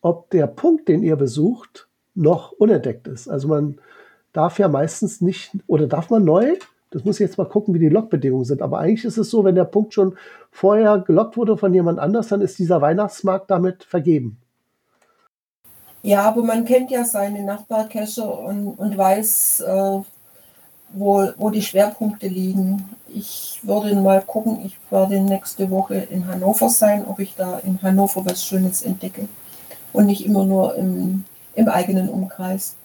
[0.00, 3.28] ob der Punkt, den ihr besucht, noch unentdeckt ist.
[3.28, 3.78] Also man
[4.32, 6.56] darf ja meistens nicht, oder darf man neu
[6.94, 8.62] das muss ich jetzt mal gucken, wie die Logbedingungen sind.
[8.62, 10.16] Aber eigentlich ist es so, wenn der Punkt schon
[10.52, 14.38] vorher gelockt wurde von jemand anders, dann ist dieser Weihnachtsmarkt damit vergeben.
[16.02, 20.00] Ja, aber man kennt ja seine Nachbarcacher und, und weiß, äh,
[20.92, 22.88] wo, wo die Schwerpunkte liegen.
[23.12, 27.82] Ich würde mal gucken, ich werde nächste Woche in Hannover sein, ob ich da in
[27.82, 29.26] Hannover was Schönes entdecke
[29.92, 32.76] und nicht immer nur im, im eigenen Umkreis.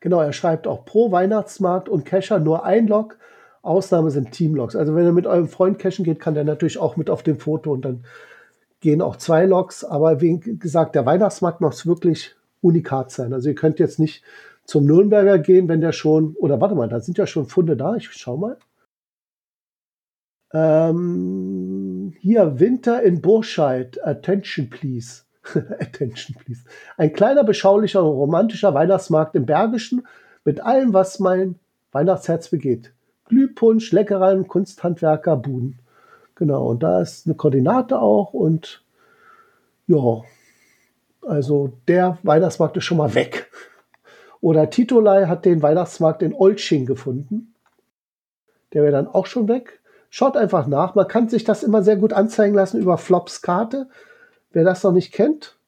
[0.00, 3.18] Genau, er schreibt auch pro Weihnachtsmarkt und Cacher nur ein Log.
[3.62, 4.76] Ausnahme sind Teamlogs.
[4.76, 7.38] Also wenn ihr mit eurem Freund cashen geht, kann der natürlich auch mit auf dem
[7.38, 8.04] Foto und dann
[8.80, 9.84] gehen auch zwei Logs.
[9.84, 13.32] Aber wie gesagt, der Weihnachtsmarkt muss wirklich unikat sein.
[13.32, 14.22] Also ihr könnt jetzt nicht
[14.64, 17.96] zum Nürnberger gehen, wenn der schon, oder warte mal, da sind ja schon Funde da.
[17.96, 18.58] Ich schau mal.
[20.52, 23.98] Ähm, hier, Winter in Burscheid.
[24.04, 25.25] Attention, please.
[25.54, 26.62] Attention, please.
[26.96, 30.06] Ein kleiner, beschaulicher und romantischer Weihnachtsmarkt im Bergischen
[30.44, 31.58] mit allem, was mein
[31.92, 32.92] Weihnachtsherz begeht.
[33.26, 35.78] Glühpunsch, Leckereien, Kunsthandwerker, Buden.
[36.34, 38.84] Genau, und da ist eine Koordinate auch und
[39.86, 40.22] ja,
[41.22, 43.50] also der Weihnachtsmarkt ist schon mal weg.
[44.40, 47.54] Oder Titolai hat den Weihnachtsmarkt in Olching gefunden.
[48.72, 49.80] Der wäre dann auch schon weg.
[50.10, 50.94] Schaut einfach nach.
[50.94, 53.88] Man kann sich das immer sehr gut anzeigen lassen über Flops Karte.
[54.56, 55.58] Wer das noch nicht kennt,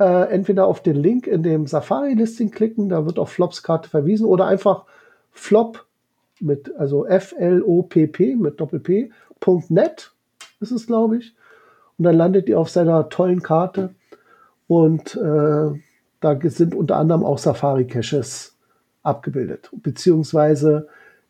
[0.00, 4.26] äh, entweder auf den Link in dem Safari-Listing klicken, da wird auf Flops Karte verwiesen,
[4.26, 4.84] oder einfach
[5.30, 5.86] Flop
[6.40, 10.10] mit, also F-L-O-P-P mit Doppel-P.net
[10.58, 11.36] ist es, glaube ich.
[11.98, 13.94] Und dann landet ihr auf seiner tollen Karte.
[14.66, 15.80] Und äh,
[16.18, 18.56] da sind unter anderem auch Safari-Caches
[19.04, 20.88] abgebildet, beziehungsweise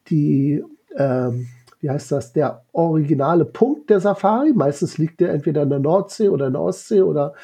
[0.08, 0.64] die
[0.96, 1.48] ähm,
[1.82, 4.52] wie heißt das, der originale Punkt der Safari.
[4.54, 7.34] Meistens liegt der entweder in der Nordsee oder in der Ostsee oder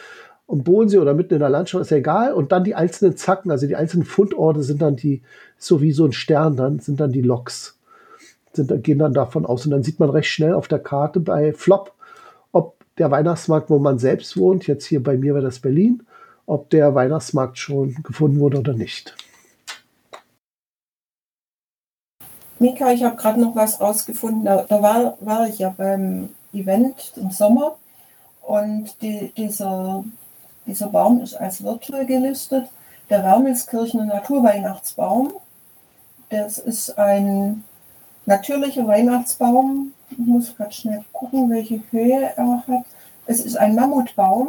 [0.47, 2.33] am Bodensee oder mitten in der Landschaft, ist ja egal.
[2.33, 5.23] Und dann die einzelnen Zacken, also die einzelnen Fundorte sind dann die,
[5.59, 7.81] so wie so ein Stern, dann sind dann die Loks.
[8.53, 9.67] Sind, gehen dann davon aus.
[9.67, 11.93] Und dann sieht man recht schnell auf der Karte bei Flop,
[12.53, 16.05] ob der Weihnachtsmarkt, wo man selbst wohnt, jetzt hier bei mir wäre das Berlin,
[16.47, 19.17] ob der Weihnachtsmarkt schon gefunden wurde oder nicht.
[22.61, 24.45] Mika, ich habe gerade noch was rausgefunden.
[24.45, 27.77] Da, da, war, war ich ja beim Event im Sommer
[28.43, 30.05] und die, dieser,
[30.67, 32.67] dieser Baum ist als virtuell gelistet.
[33.11, 35.33] Der Wermelskirchener Naturweihnachtsbaum.
[36.31, 37.65] Das ist ein
[38.27, 39.93] natürlicher Weihnachtsbaum.
[40.11, 42.85] Ich muss gerade schnell gucken, welche Höhe er hat.
[43.27, 44.49] Es ist ein Mammutbaum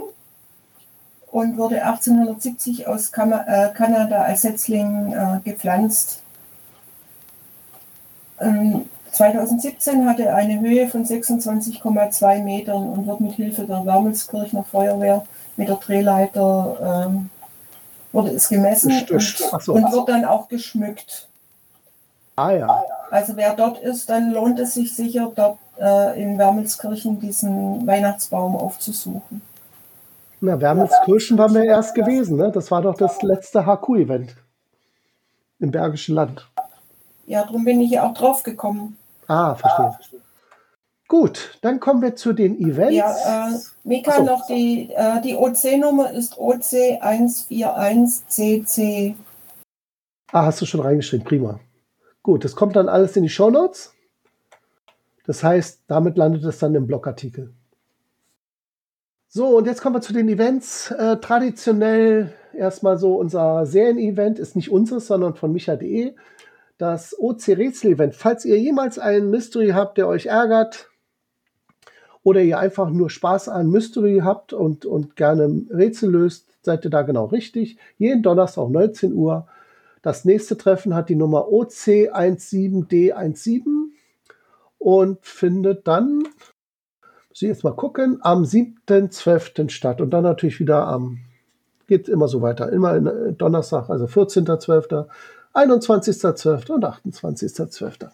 [1.32, 6.24] und wurde 1870 aus äh, Kanada als Setzling äh, gepflanzt
[8.40, 14.64] 2017 ähm, hatte er eine Höhe von 26,2 Metern und wird mit Hilfe der Wermelskirchner
[14.64, 15.26] Feuerwehr
[15.58, 17.30] mit der Drehleiter ähm,
[18.12, 19.74] wurde es gemessen und, so.
[19.74, 21.28] und, wird dann auch geschmückt.
[22.36, 22.84] Ah ja.
[23.12, 28.56] Also wer dort ist, dann lohnt es sich sicher, dort äh, in Wermelskirchen diesen Weihnachtsbaum
[28.56, 29.42] aufzusuchen.
[30.42, 32.52] Na, Wermelskirchen waren wir erst gewesen, ne?
[32.52, 34.36] Das war doch das letzte HQ-Event
[35.60, 36.48] im Bergischen Land.
[37.30, 38.98] Ja, darum bin ich ja auch drauf gekommen.
[39.28, 39.96] Ah, verstehe.
[41.08, 42.96] Gut, dann kommen wir zu den Events.
[42.96, 43.52] Ja, äh,
[43.84, 44.24] Mika, so.
[44.24, 49.14] noch die, äh, die OC-Nummer ist OC141CC.
[50.32, 51.60] Ah, hast du schon reingeschrieben, prima.
[52.24, 53.94] Gut, das kommt dann alles in die Shownotes.
[55.28, 57.54] Das heißt, damit landet es dann im Blogartikel.
[59.28, 60.90] So, und jetzt kommen wir zu den Events.
[60.90, 66.16] Äh, traditionell erstmal so unser Serien-Event ist nicht unseres, sondern von micha.de.
[66.80, 68.16] Das OC-Rätsel-Event.
[68.16, 70.90] Falls ihr jemals einen Mystery habt, der euch ärgert,
[72.24, 76.92] oder ihr einfach nur Spaß an Mystery habt und, und gerne Rätsel löst, seid ihr
[76.92, 77.78] da genau richtig.
[77.98, 79.48] Jeden Donnerstag um 19 Uhr.
[80.02, 83.62] Das nächste Treffen hat die Nummer OC17D17
[84.78, 89.70] und findet dann, muss ich jetzt mal gucken, am 7.12.
[89.70, 90.02] statt.
[90.02, 91.20] Und dann natürlich wieder am,
[91.88, 95.08] geht immer so weiter, immer äh, Donnerstag, also 14.12.,
[95.54, 96.72] 21.12.
[96.72, 98.10] und 28.12.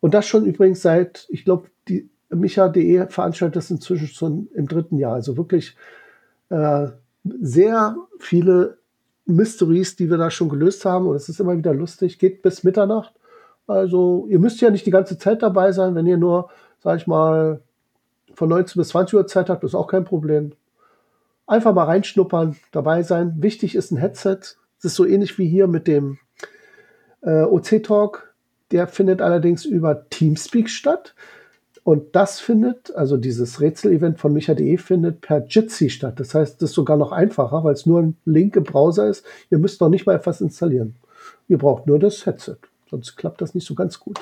[0.00, 4.98] Und das schon übrigens seit, ich glaube, die Micha.de veranstaltet das inzwischen schon im dritten
[4.98, 5.14] Jahr.
[5.14, 5.76] Also wirklich
[6.50, 6.88] äh,
[7.40, 8.78] sehr viele
[9.26, 11.06] Mysteries, die wir da schon gelöst haben.
[11.06, 12.18] Und es ist immer wieder lustig.
[12.18, 13.12] Geht bis Mitternacht.
[13.66, 15.94] Also ihr müsst ja nicht die ganze Zeit dabei sein.
[15.94, 16.50] Wenn ihr nur,
[16.82, 17.60] sag ich mal,
[18.34, 20.52] von 19 bis 20 Uhr Zeit habt, ist auch kein Problem.
[21.46, 23.34] Einfach mal reinschnuppern, dabei sein.
[23.38, 24.40] Wichtig ist ein Headset.
[24.78, 26.18] Es ist so ähnlich wie hier mit dem
[27.22, 28.34] äh, OC-Talk.
[28.70, 31.14] Der findet allerdings über Teamspeak statt.
[31.82, 36.20] Und das findet, also dieses Rätsel-Event von micha.de findet per Jitsi statt.
[36.20, 39.24] Das heißt, das ist sogar noch einfacher, weil es nur ein Link im Browser ist.
[39.50, 40.96] Ihr müsst noch nicht mal etwas installieren.
[41.48, 42.58] Ihr braucht nur das Headset.
[42.90, 44.20] Sonst klappt das nicht so ganz gut.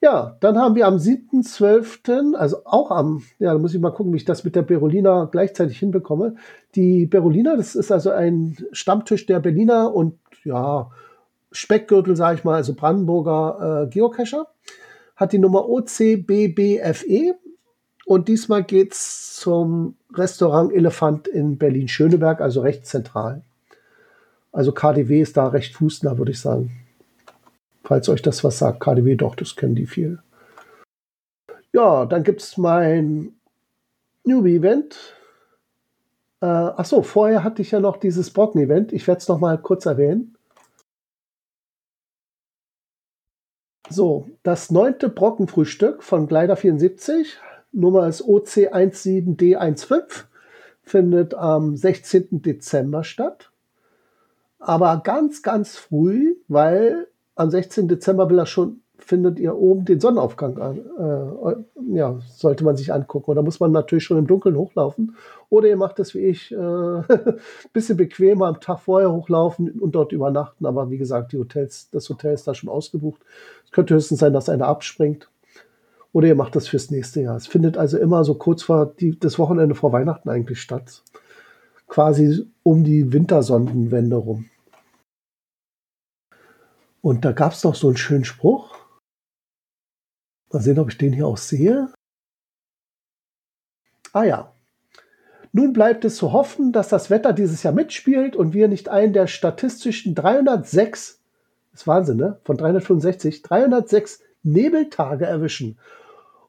[0.00, 4.12] Ja, dann haben wir am 7.12., also auch am, ja, da muss ich mal gucken,
[4.12, 6.36] wie ich das mit der Berolina gleichzeitig hinbekomme.
[6.76, 10.90] Die Berolina, das ist also ein Stammtisch der Berliner und ja,
[11.50, 14.46] Speckgürtel, sage ich mal, also Brandenburger äh, Geocacher
[15.16, 17.34] hat die Nummer OCBBFE
[18.06, 23.42] und diesmal geht's zum Restaurant Elefant in Berlin-Schöneberg, also recht zentral.
[24.52, 26.70] Also KDW ist da recht fußnah, würde ich sagen.
[27.84, 30.20] Falls euch das was sagt, KDW doch, das kennen die viel.
[31.72, 33.34] Ja, dann gibt's mein
[34.24, 35.14] Newbie-Event.
[36.40, 38.92] Äh, ach so, vorher hatte ich ja noch dieses Brocken-Event.
[38.92, 40.36] Ich werde es noch mal kurz erwähnen.
[43.90, 47.38] So, das neunte Brockenfrühstück von Gleiter 74,
[47.72, 50.24] Nummer ist OC17D15,
[50.82, 52.42] findet am 16.
[52.42, 53.50] Dezember statt.
[54.58, 57.86] Aber ganz, ganz früh, weil am 16.
[57.86, 60.78] Dezember will er schon, findet ihr oben den Sonnenaufgang an.
[60.98, 63.34] Äh, ja, sollte man sich angucken.
[63.36, 65.14] Da muss man natürlich schon im Dunkeln hochlaufen.
[65.48, 66.56] Oder ihr macht es wie ich, äh,
[67.72, 70.66] bisschen bequemer am Tag vorher hochlaufen und dort übernachten.
[70.66, 73.22] Aber wie gesagt, die Hotels, das Hotel ist da schon ausgebucht.
[73.64, 75.30] Es könnte höchstens sein, dass einer abspringt.
[76.12, 77.36] Oder ihr macht das fürs nächste Jahr.
[77.36, 81.04] Es findet also immer so kurz vor die, das Wochenende vor Weihnachten eigentlich statt.
[81.86, 84.46] Quasi um die Wintersonnenwende rum.
[87.00, 88.76] Und da gab es noch so einen schönen Spruch.
[90.52, 91.92] Mal sehen, ob ich den hier auch sehe.
[94.12, 94.52] Ah ja.
[95.52, 99.12] Nun bleibt es zu hoffen, dass das Wetter dieses Jahr mitspielt und wir nicht einen
[99.12, 101.20] der statistischen 306,
[101.72, 102.38] das ist Wahnsinn, ne?
[102.44, 105.78] Von 365, 306 Nebeltage erwischen.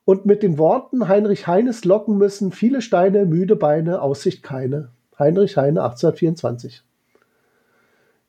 [0.05, 4.89] Und mit den Worten Heinrich Heines locken müssen, viele Steine, müde Beine, Aussicht keine.
[5.17, 6.83] Heinrich Heine 1824.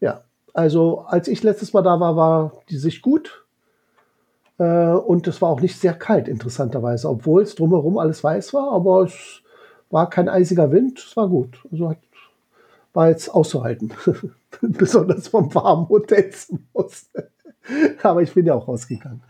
[0.01, 0.25] Ja,
[0.55, 3.45] also als ich letztes Mal da war, war die Sicht gut.
[4.59, 8.73] Äh, und es war auch nicht sehr kalt, interessanterweise, obwohl es drumherum alles weiß war,
[8.73, 9.43] aber es
[9.91, 11.65] war kein eisiger Wind, es war gut.
[11.73, 11.99] Also hat,
[12.93, 13.93] war jetzt auszuhalten.
[14.61, 17.09] Besonders vom warmen Hotelzimmerhaus.
[18.03, 19.23] aber ich bin ja auch rausgegangen.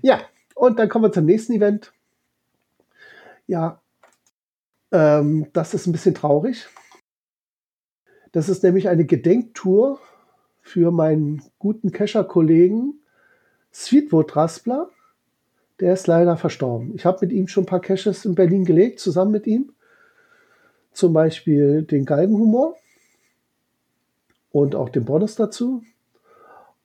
[0.00, 0.20] Ja,
[0.54, 1.92] und dann kommen wir zum nächsten Event.
[3.46, 3.80] Ja,
[4.90, 6.68] ähm, das ist ein bisschen traurig.
[8.32, 10.00] Das ist nämlich eine Gedenktour
[10.62, 12.94] für meinen guten Kescher-Kollegen
[13.72, 14.88] Sweetwood Raspler.
[15.80, 16.92] Der ist leider verstorben.
[16.94, 19.72] Ich habe mit ihm schon ein paar Caches in Berlin gelegt, zusammen mit ihm.
[20.92, 22.76] Zum Beispiel den Galgenhumor
[24.52, 25.82] und auch den Bonus dazu.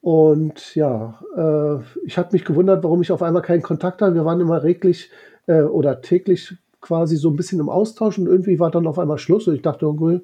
[0.01, 4.15] Und ja, äh, ich habe mich gewundert, warum ich auf einmal keinen Kontakt hatte.
[4.15, 5.11] Wir waren immer reglich
[5.47, 9.17] äh, oder täglich quasi so ein bisschen im Austausch und irgendwie war dann auf einmal
[9.17, 9.47] Schluss.
[9.47, 10.21] Und ich dachte, irgendwie,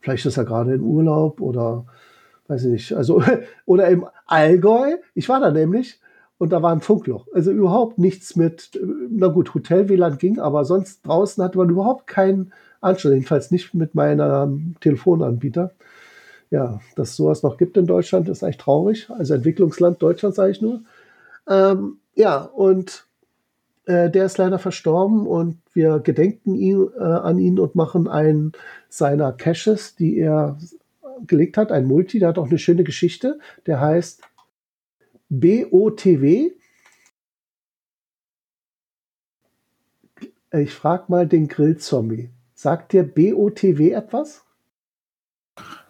[0.00, 1.84] vielleicht ist er gerade in Urlaub oder
[2.48, 2.92] weiß ich nicht.
[2.92, 3.22] Also,
[3.66, 4.96] oder im Allgäu.
[5.14, 6.00] Ich war da nämlich
[6.38, 7.26] und da war ein Funkloch.
[7.32, 8.78] Also überhaupt nichts mit,
[9.10, 13.94] na gut, Hotel-WLAN ging, aber sonst draußen hatte man überhaupt keinen Anschluss, jedenfalls nicht mit
[13.94, 15.72] meinem Telefonanbieter.
[16.50, 19.08] Ja, dass sowas noch gibt in Deutschland, ist eigentlich traurig.
[19.10, 20.82] Also Entwicklungsland Deutschland, sage ich nur.
[21.48, 23.06] Ähm, ja, und
[23.86, 28.52] äh, der ist leider verstorben und wir gedenken ihn, äh, an ihn und machen einen
[28.88, 30.58] seiner Caches, die er
[31.26, 33.38] gelegt hat, ein Multi, der hat auch eine schöne Geschichte.
[33.66, 34.22] Der heißt
[35.28, 36.52] BOTW.
[40.52, 42.30] Ich frage mal den Grillzombie.
[42.54, 44.44] Sagt dir BOTW etwas?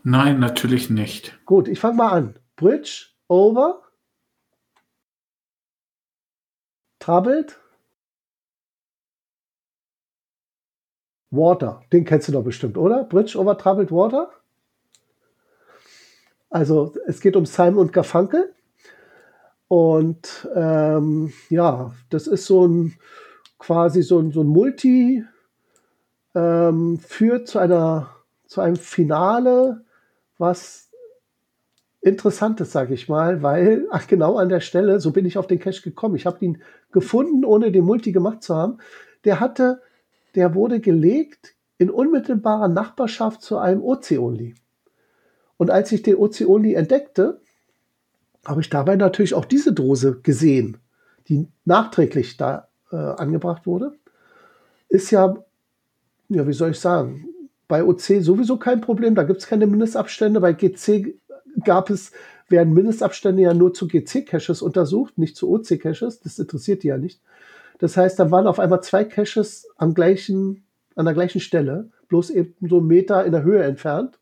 [0.02, 1.38] Nein, natürlich nicht.
[1.46, 2.38] Gut, ich fange mal an.
[2.56, 3.82] Bridge over
[6.98, 7.60] Troubled
[11.30, 11.84] Water.
[11.92, 13.04] Den kennst du doch bestimmt, oder?
[13.04, 14.30] Bridge over Troubled Water?
[16.56, 18.50] Also es geht um Simon und Garfunkel.
[19.68, 22.94] Und ähm, ja, das ist so ein
[23.58, 25.22] quasi so ein, so ein Multi,
[26.34, 28.08] ähm, führt zu einer
[28.46, 29.84] zu einem Finale,
[30.38, 30.90] was
[32.00, 35.46] interessant ist, sage ich mal, weil ach, genau an der Stelle, so bin ich auf
[35.46, 36.16] den Cache gekommen.
[36.16, 38.78] Ich habe ihn gefunden, ohne den Multi gemacht zu haben.
[39.26, 39.82] Der hatte,
[40.34, 44.54] der wurde gelegt in unmittelbarer Nachbarschaft zu einem OC-Only.
[45.56, 47.40] Und als ich den OC-Only entdeckte,
[48.44, 50.78] habe ich dabei natürlich auch diese Dose gesehen,
[51.28, 53.92] die nachträglich da äh, angebracht wurde.
[54.88, 55.36] Ist ja,
[56.28, 57.26] ja, wie soll ich sagen,
[57.68, 60.40] bei OC sowieso kein Problem, da gibt es keine Mindestabstände.
[60.40, 61.16] Bei GC
[61.64, 62.12] gab es,
[62.48, 66.20] werden Mindestabstände ja nur zu GC-Caches untersucht, nicht zu OC-Caches.
[66.20, 67.20] Das interessiert die ja nicht.
[67.78, 72.30] Das heißt, da waren auf einmal zwei Caches am gleichen, an der gleichen Stelle, bloß
[72.30, 74.18] eben so einen Meter in der Höhe entfernt.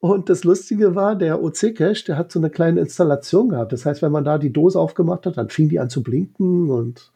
[0.00, 3.72] Und das Lustige war, der OC-Cache, der hat so eine kleine Installation gehabt.
[3.72, 6.70] Das heißt, wenn man da die Dose aufgemacht hat, dann fing die an zu blinken
[6.70, 7.12] und,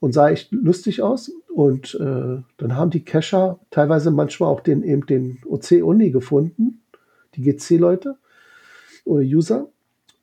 [0.00, 1.30] und sah echt lustig aus.
[1.54, 6.82] Und äh, dann haben die Cacher teilweise manchmal auch den, eben den OC-Uni gefunden,
[7.34, 8.16] die GC-Leute
[9.04, 9.68] oder User,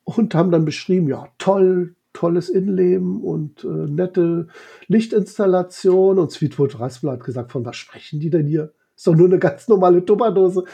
[0.04, 4.48] und haben dann beschrieben, ja, toll, tolles Innenleben und äh, nette
[4.88, 6.18] Lichtinstallation.
[6.18, 8.72] Und Sweetwood Raspel hat gesagt, von was sprechen die denn hier?
[9.04, 10.64] Doch nur eine ganz normale Tupperdose.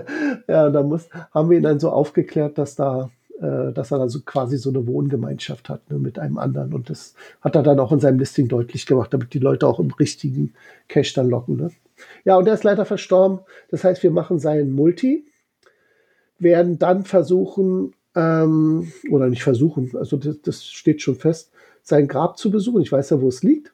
[0.48, 4.08] ja, da muss, haben wir ihn dann so aufgeklärt, dass da, äh, dass er da
[4.08, 6.74] so quasi so eine Wohngemeinschaft hat ne, mit einem anderen.
[6.74, 9.78] Und das hat er dann auch in seinem Listing deutlich gemacht, damit die Leute auch
[9.78, 10.54] im richtigen
[10.88, 11.56] Cash dann locken.
[11.56, 11.70] Ne?
[12.24, 13.40] Ja, und er ist leider verstorben.
[13.70, 15.24] Das heißt, wir machen seinen Multi,
[16.38, 22.38] werden dann versuchen, ähm, oder nicht versuchen, also das, das steht schon fest, sein Grab
[22.38, 22.82] zu besuchen.
[22.82, 23.72] Ich weiß ja, wo es liegt.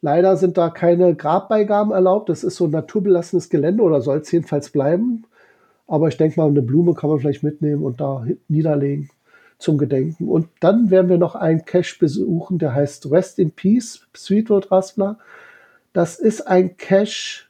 [0.00, 2.28] Leider sind da keine Grabbeigaben erlaubt.
[2.28, 5.24] Das ist so ein naturbelassenes Gelände oder soll es jedenfalls bleiben.
[5.86, 9.10] Aber ich denke mal, eine Blume kann man vielleicht mitnehmen und da niederlegen
[9.58, 10.28] zum Gedenken.
[10.28, 15.18] Und dann werden wir noch einen Cache besuchen, der heißt Rest in Peace, Sweetwood Raspler.
[15.92, 17.46] Das ist ein Cache,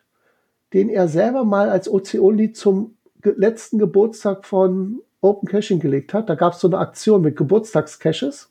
[0.72, 6.28] den er selber mal als OC-Only zum letzten Geburtstag von Open Caching gelegt hat.
[6.30, 8.50] Da gab es so eine Aktion mit Geburtstagscaches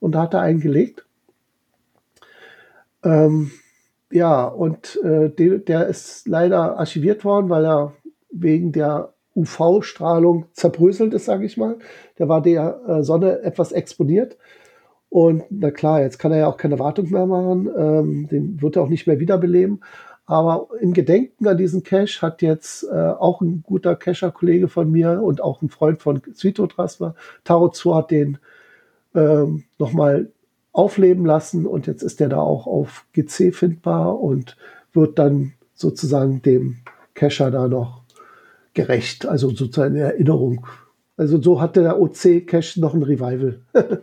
[0.00, 1.05] und da hat er einen gelegt.
[3.04, 3.50] Ähm,
[4.10, 7.92] ja, und äh, de, der ist leider archiviert worden, weil er
[8.30, 11.78] wegen der UV-Strahlung zerbröselt ist, sage ich mal.
[12.18, 14.38] Der war der äh, Sonne etwas exponiert.
[15.08, 17.68] Und na klar, jetzt kann er ja auch keine Wartung mehr machen.
[17.76, 19.80] Ähm, den wird er auch nicht mehr wiederbeleben.
[20.26, 25.22] Aber im Gedenken an diesen Cache hat jetzt äh, auch ein guter Cacher-Kollege von mir
[25.22, 28.38] und auch ein Freund von Zwito Trasper, Taro Zu, hat den
[29.14, 30.32] ähm, nochmal
[30.76, 34.58] aufleben lassen und jetzt ist der da auch auf GC findbar und
[34.92, 36.76] wird dann sozusagen dem
[37.14, 38.02] Cacher da noch
[38.74, 40.66] gerecht, also sozusagen in Erinnerung.
[41.16, 43.60] Also so hatte der OC-Cache noch ein Revival.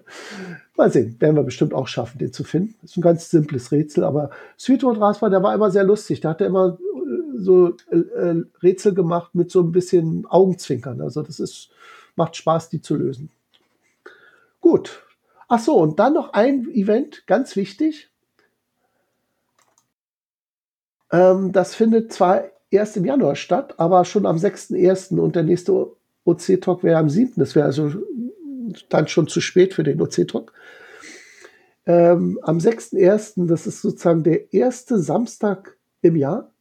[0.76, 2.74] Mal sehen, werden wir bestimmt auch schaffen, den zu finden.
[2.84, 6.22] Ist ein ganz simples Rätsel, aber Sweetwood Rasper, der war immer sehr lustig.
[6.22, 11.02] Der hatte immer äh, so äh, Rätsel gemacht mit so ein bisschen Augenzwinkern.
[11.02, 11.70] Also das ist,
[12.16, 13.30] macht Spaß, die zu lösen.
[14.60, 15.04] Gut,
[15.56, 18.10] Ach so, und dann noch ein Event, ganz wichtig.
[21.12, 25.20] Ähm, das findet zwar erst im Januar statt, aber schon am 6.1.
[25.20, 25.92] und der nächste
[26.26, 27.34] OC-Talk wäre am 7.
[27.36, 27.92] Das wäre also
[28.90, 30.54] dann schon zu spät für den OC-Talk.
[31.86, 36.52] Ähm, am 6.1., das ist sozusagen der erste Samstag im Jahr,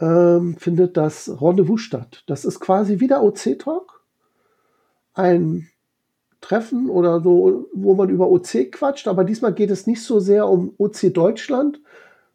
[0.00, 2.24] ähm, findet das Rendezvous statt.
[2.26, 4.04] Das ist quasi wie der OC-Talk.
[5.14, 5.70] Ein
[6.44, 10.46] Treffen oder so, wo man über OC quatscht, aber diesmal geht es nicht so sehr
[10.46, 11.80] um OC Deutschland,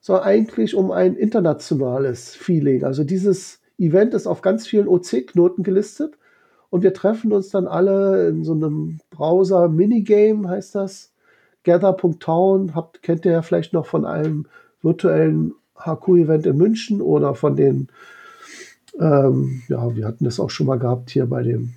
[0.02, 2.84] sondern eigentlich um ein internationales Feeling.
[2.84, 6.18] Also dieses Event ist auf ganz vielen OC-Knoten gelistet
[6.72, 11.12] Und wir treffen uns dann alle in so einem Browser-Minigame, heißt das.
[11.64, 14.48] Gather.town, habt, kennt ihr ja vielleicht noch von einem
[14.82, 17.90] virtuellen HQ-Event in München oder von den,
[19.00, 21.74] ähm, ja, wir hatten das auch schon mal gehabt hier bei dem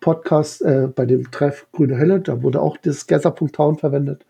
[0.00, 4.24] Podcast, äh, bei dem Treff Grüne Helle, da wurde auch das Gather.town verwendet.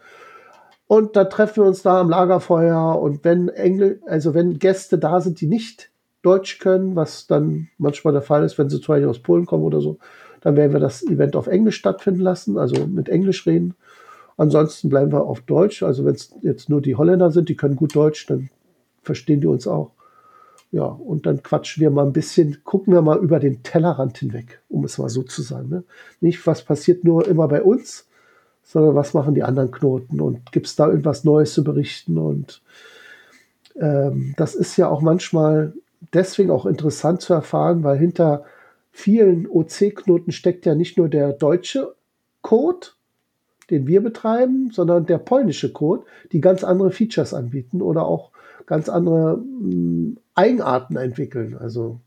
[0.87, 5.21] Und da treffen wir uns da am Lagerfeuer und wenn Engl also wenn Gäste da
[5.21, 5.91] sind, die nicht
[6.23, 9.65] Deutsch können, was dann manchmal der Fall ist, wenn sie zum Beispiel aus Polen kommen
[9.65, 9.99] oder so,
[10.41, 13.75] dann werden wir das Event auf Englisch stattfinden lassen, also mit Englisch reden.
[14.37, 15.83] Ansonsten bleiben wir auf Deutsch.
[15.83, 18.51] Also wenn es jetzt nur die Holländer sind, die können gut Deutsch, dann
[19.03, 19.93] verstehen die uns auch.
[20.75, 24.61] Ja, und dann quatschen wir mal ein bisschen, gucken wir mal über den Tellerrand hinweg,
[24.69, 25.69] um es mal so zu sagen.
[25.69, 25.85] Ne?
[26.21, 28.09] Nicht, was passiert nur immer bei uns,
[28.65, 32.19] sondern was machen die anderen Knoten und gibt es da irgendwas Neues zu berichten.
[32.19, 32.61] Und
[33.77, 35.75] ähm, das ist ja auch manchmal
[36.13, 38.45] deswegen auch interessant zu erfahren, weil hinter
[38.91, 41.95] vielen OC-Knoten steckt ja nicht nur der deutsche
[42.43, 42.89] Code,
[43.71, 46.03] den wir betreiben, sondern der polnische Code,
[46.33, 48.34] die ganz andere Features anbieten oder auch
[48.67, 51.57] ganz andere mh, hm, Eigenarten entwickeln.
[51.59, 52.01] Also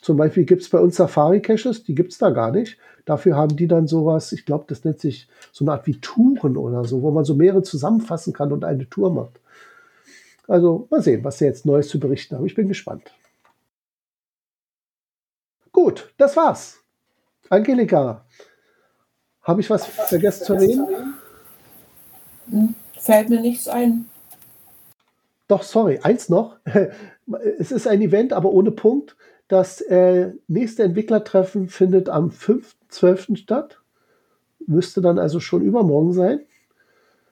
[0.00, 2.78] zum Beispiel gibt es bei uns Safari-Caches, die gibt es da gar nicht.
[3.04, 6.56] Dafür haben die dann sowas, ich glaube, das nennt sich so eine Art wie Touren
[6.56, 9.40] oder so, wo man so mehrere zusammenfassen kann und eine Tour macht.
[10.46, 12.46] Also mal sehen, was sie jetzt Neues zu berichten haben.
[12.46, 13.12] Ich bin gespannt.
[15.72, 16.80] Gut, das war's.
[17.50, 18.24] Angelika,
[19.42, 21.14] habe ich was vergessen zu erwähnen?
[22.50, 24.06] Hm, fällt mir nichts ein.
[25.48, 26.58] Doch, sorry, eins noch.
[27.58, 29.14] Es ist ein Event, aber ohne Punkt.
[29.48, 33.36] Das äh, nächste Entwicklertreffen findet am 5.12.
[33.36, 33.80] statt.
[34.66, 36.40] Müsste dann also schon übermorgen sein.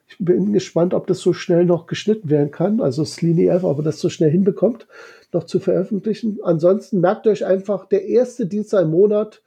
[0.09, 2.81] Ich bin gespannt, ob das so schnell noch geschnitten werden kann.
[2.81, 4.87] Also Slini F, ob er das so schnell hinbekommt,
[5.33, 6.39] noch zu veröffentlichen.
[6.43, 9.43] Ansonsten merkt euch einfach, der erste Dienstag im Monat.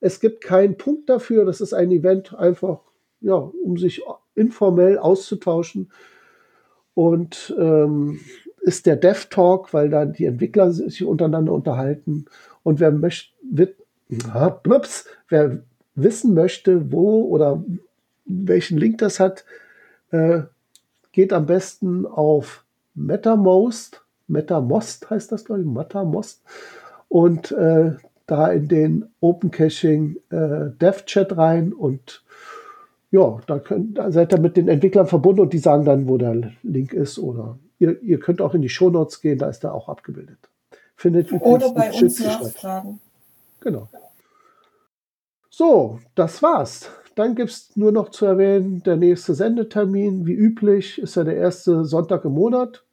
[0.00, 1.44] Es gibt keinen Punkt dafür.
[1.44, 2.80] Das ist ein Event einfach,
[3.20, 4.02] ja, um sich
[4.34, 5.90] informell auszutauschen.
[6.96, 8.20] Und ähm,
[8.62, 12.24] ist der Dev Talk, weil da die Entwickler sich untereinander unterhalten.
[12.62, 13.76] Und wer möchte, wird,
[14.08, 15.62] na, plups, wer
[15.94, 17.62] wissen möchte, wo oder
[18.24, 19.44] welchen Link das hat,
[20.10, 20.40] äh,
[21.12, 26.42] geht am besten auf MetaMost, MetaMost heißt das, glaube ich, MetaMost.
[27.08, 27.92] Und äh,
[28.26, 32.24] da in den Open Caching äh, Dev Chat rein und
[33.16, 36.18] ja, da, könnt, da seid ihr mit den Entwicklern verbunden und die sagen dann, wo
[36.18, 37.18] der Link ist.
[37.18, 40.38] Oder ihr, ihr könnt auch in die Shownotes gehen, da ist er auch abgebildet.
[40.96, 43.00] Findet Oder bei uns nachfragen.
[43.60, 43.88] Genau.
[45.48, 46.90] So, das war's.
[47.14, 51.36] Dann gibt es nur noch zu erwähnen, der nächste Sendetermin, wie üblich, ist ja der
[51.36, 52.84] erste Sonntag im Monat.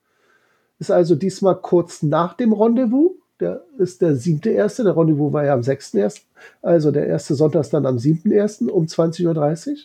[0.79, 3.11] Ist also diesmal kurz nach dem Rendezvous.
[3.41, 4.85] Der ist der siebte erste.
[4.85, 6.21] Der Rendezvous war ja am 6.1.
[6.61, 8.69] Also der erste Sonntag ist dann am 7.1.
[8.69, 9.75] um 20.30 Uhr.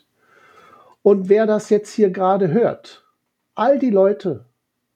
[1.02, 3.04] Und wer das jetzt hier gerade hört,
[3.54, 4.44] all die Leute,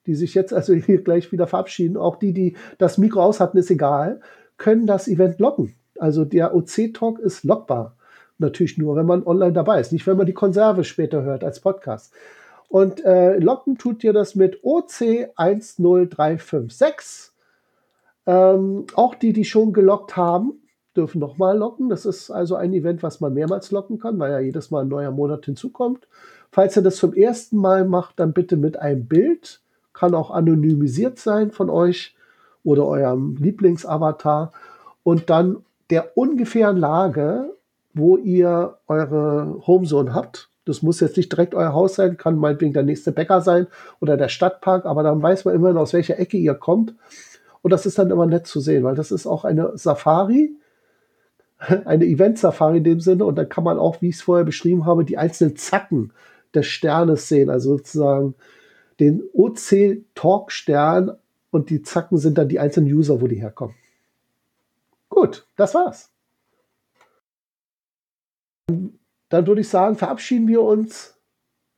[0.05, 3.57] die sich jetzt also hier gleich wieder verabschieden, auch die, die das Mikro aus hatten,
[3.57, 4.19] ist egal,
[4.57, 5.75] können das Event loggen.
[5.99, 7.95] Also der OC-Talk ist lockbar.
[8.39, 11.59] Natürlich nur, wenn man online dabei ist, nicht wenn man die Konserve später hört als
[11.59, 12.11] Podcast.
[12.67, 17.29] Und äh, locken tut ihr das mit OC10356.
[18.25, 20.62] Ähm, auch die, die schon gelockt haben,
[20.95, 21.89] dürfen nochmal locken.
[21.89, 24.89] Das ist also ein Event, was man mehrmals locken kann, weil ja jedes Mal ein
[24.89, 26.07] neuer Monat hinzukommt.
[26.51, 29.61] Falls ihr das zum ersten Mal macht, dann bitte mit einem Bild.
[29.93, 32.15] Kann auch anonymisiert sein von euch
[32.63, 34.51] oder eurem Lieblingsavatar.
[35.03, 35.57] Und dann
[35.89, 37.53] der ungefähren Lage
[37.93, 40.49] wo ihr eure Homezone habt.
[40.65, 43.67] Das muss jetzt nicht direkt euer Haus sein, kann meinetwegen der nächste Bäcker sein
[43.99, 46.95] oder der Stadtpark, aber dann weiß man immerhin, aus welcher Ecke ihr kommt.
[47.61, 50.55] Und das ist dann immer nett zu sehen, weil das ist auch eine Safari,
[51.85, 53.25] eine Event-Safari in dem Sinne.
[53.25, 56.13] Und dann kann man auch, wie ich es vorher beschrieben habe, die einzelnen Zacken
[56.53, 58.35] des Sternes sehen, also sozusagen
[58.99, 61.17] den OC-Talk-Stern
[61.51, 63.75] und die Zacken sind dann die einzelnen User, wo die herkommen.
[65.09, 66.11] Gut, das war's.
[68.67, 71.19] Dann würde ich sagen, verabschieden wir uns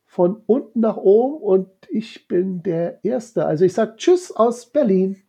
[0.04, 3.46] von unten nach oben und ich bin der Erste.
[3.46, 5.22] Also ich sage Tschüss aus Berlin,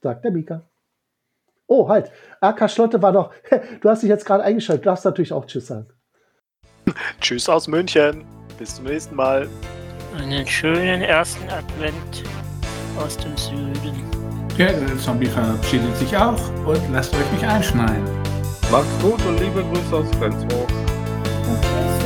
[0.00, 0.69] sagt der Mika.
[1.72, 2.10] Oh, halt.
[2.40, 3.32] AK Schlotte war noch.
[3.80, 4.84] Du hast dich jetzt gerade eingeschaltet.
[4.84, 5.86] Du darfst natürlich auch Tschüss sagen.
[7.20, 8.24] Tschüss aus München.
[8.58, 9.48] Bis zum nächsten Mal.
[10.18, 12.24] Einen schönen ersten Advent
[12.98, 14.04] aus dem Süden.
[14.58, 18.04] Ja, der Zombie verabschiedet sich auch und lasst euch nicht einschneiden.
[18.72, 20.68] Macht's gut und liebe Grüße aus Flensburg.
[20.68, 21.99] Tschüss.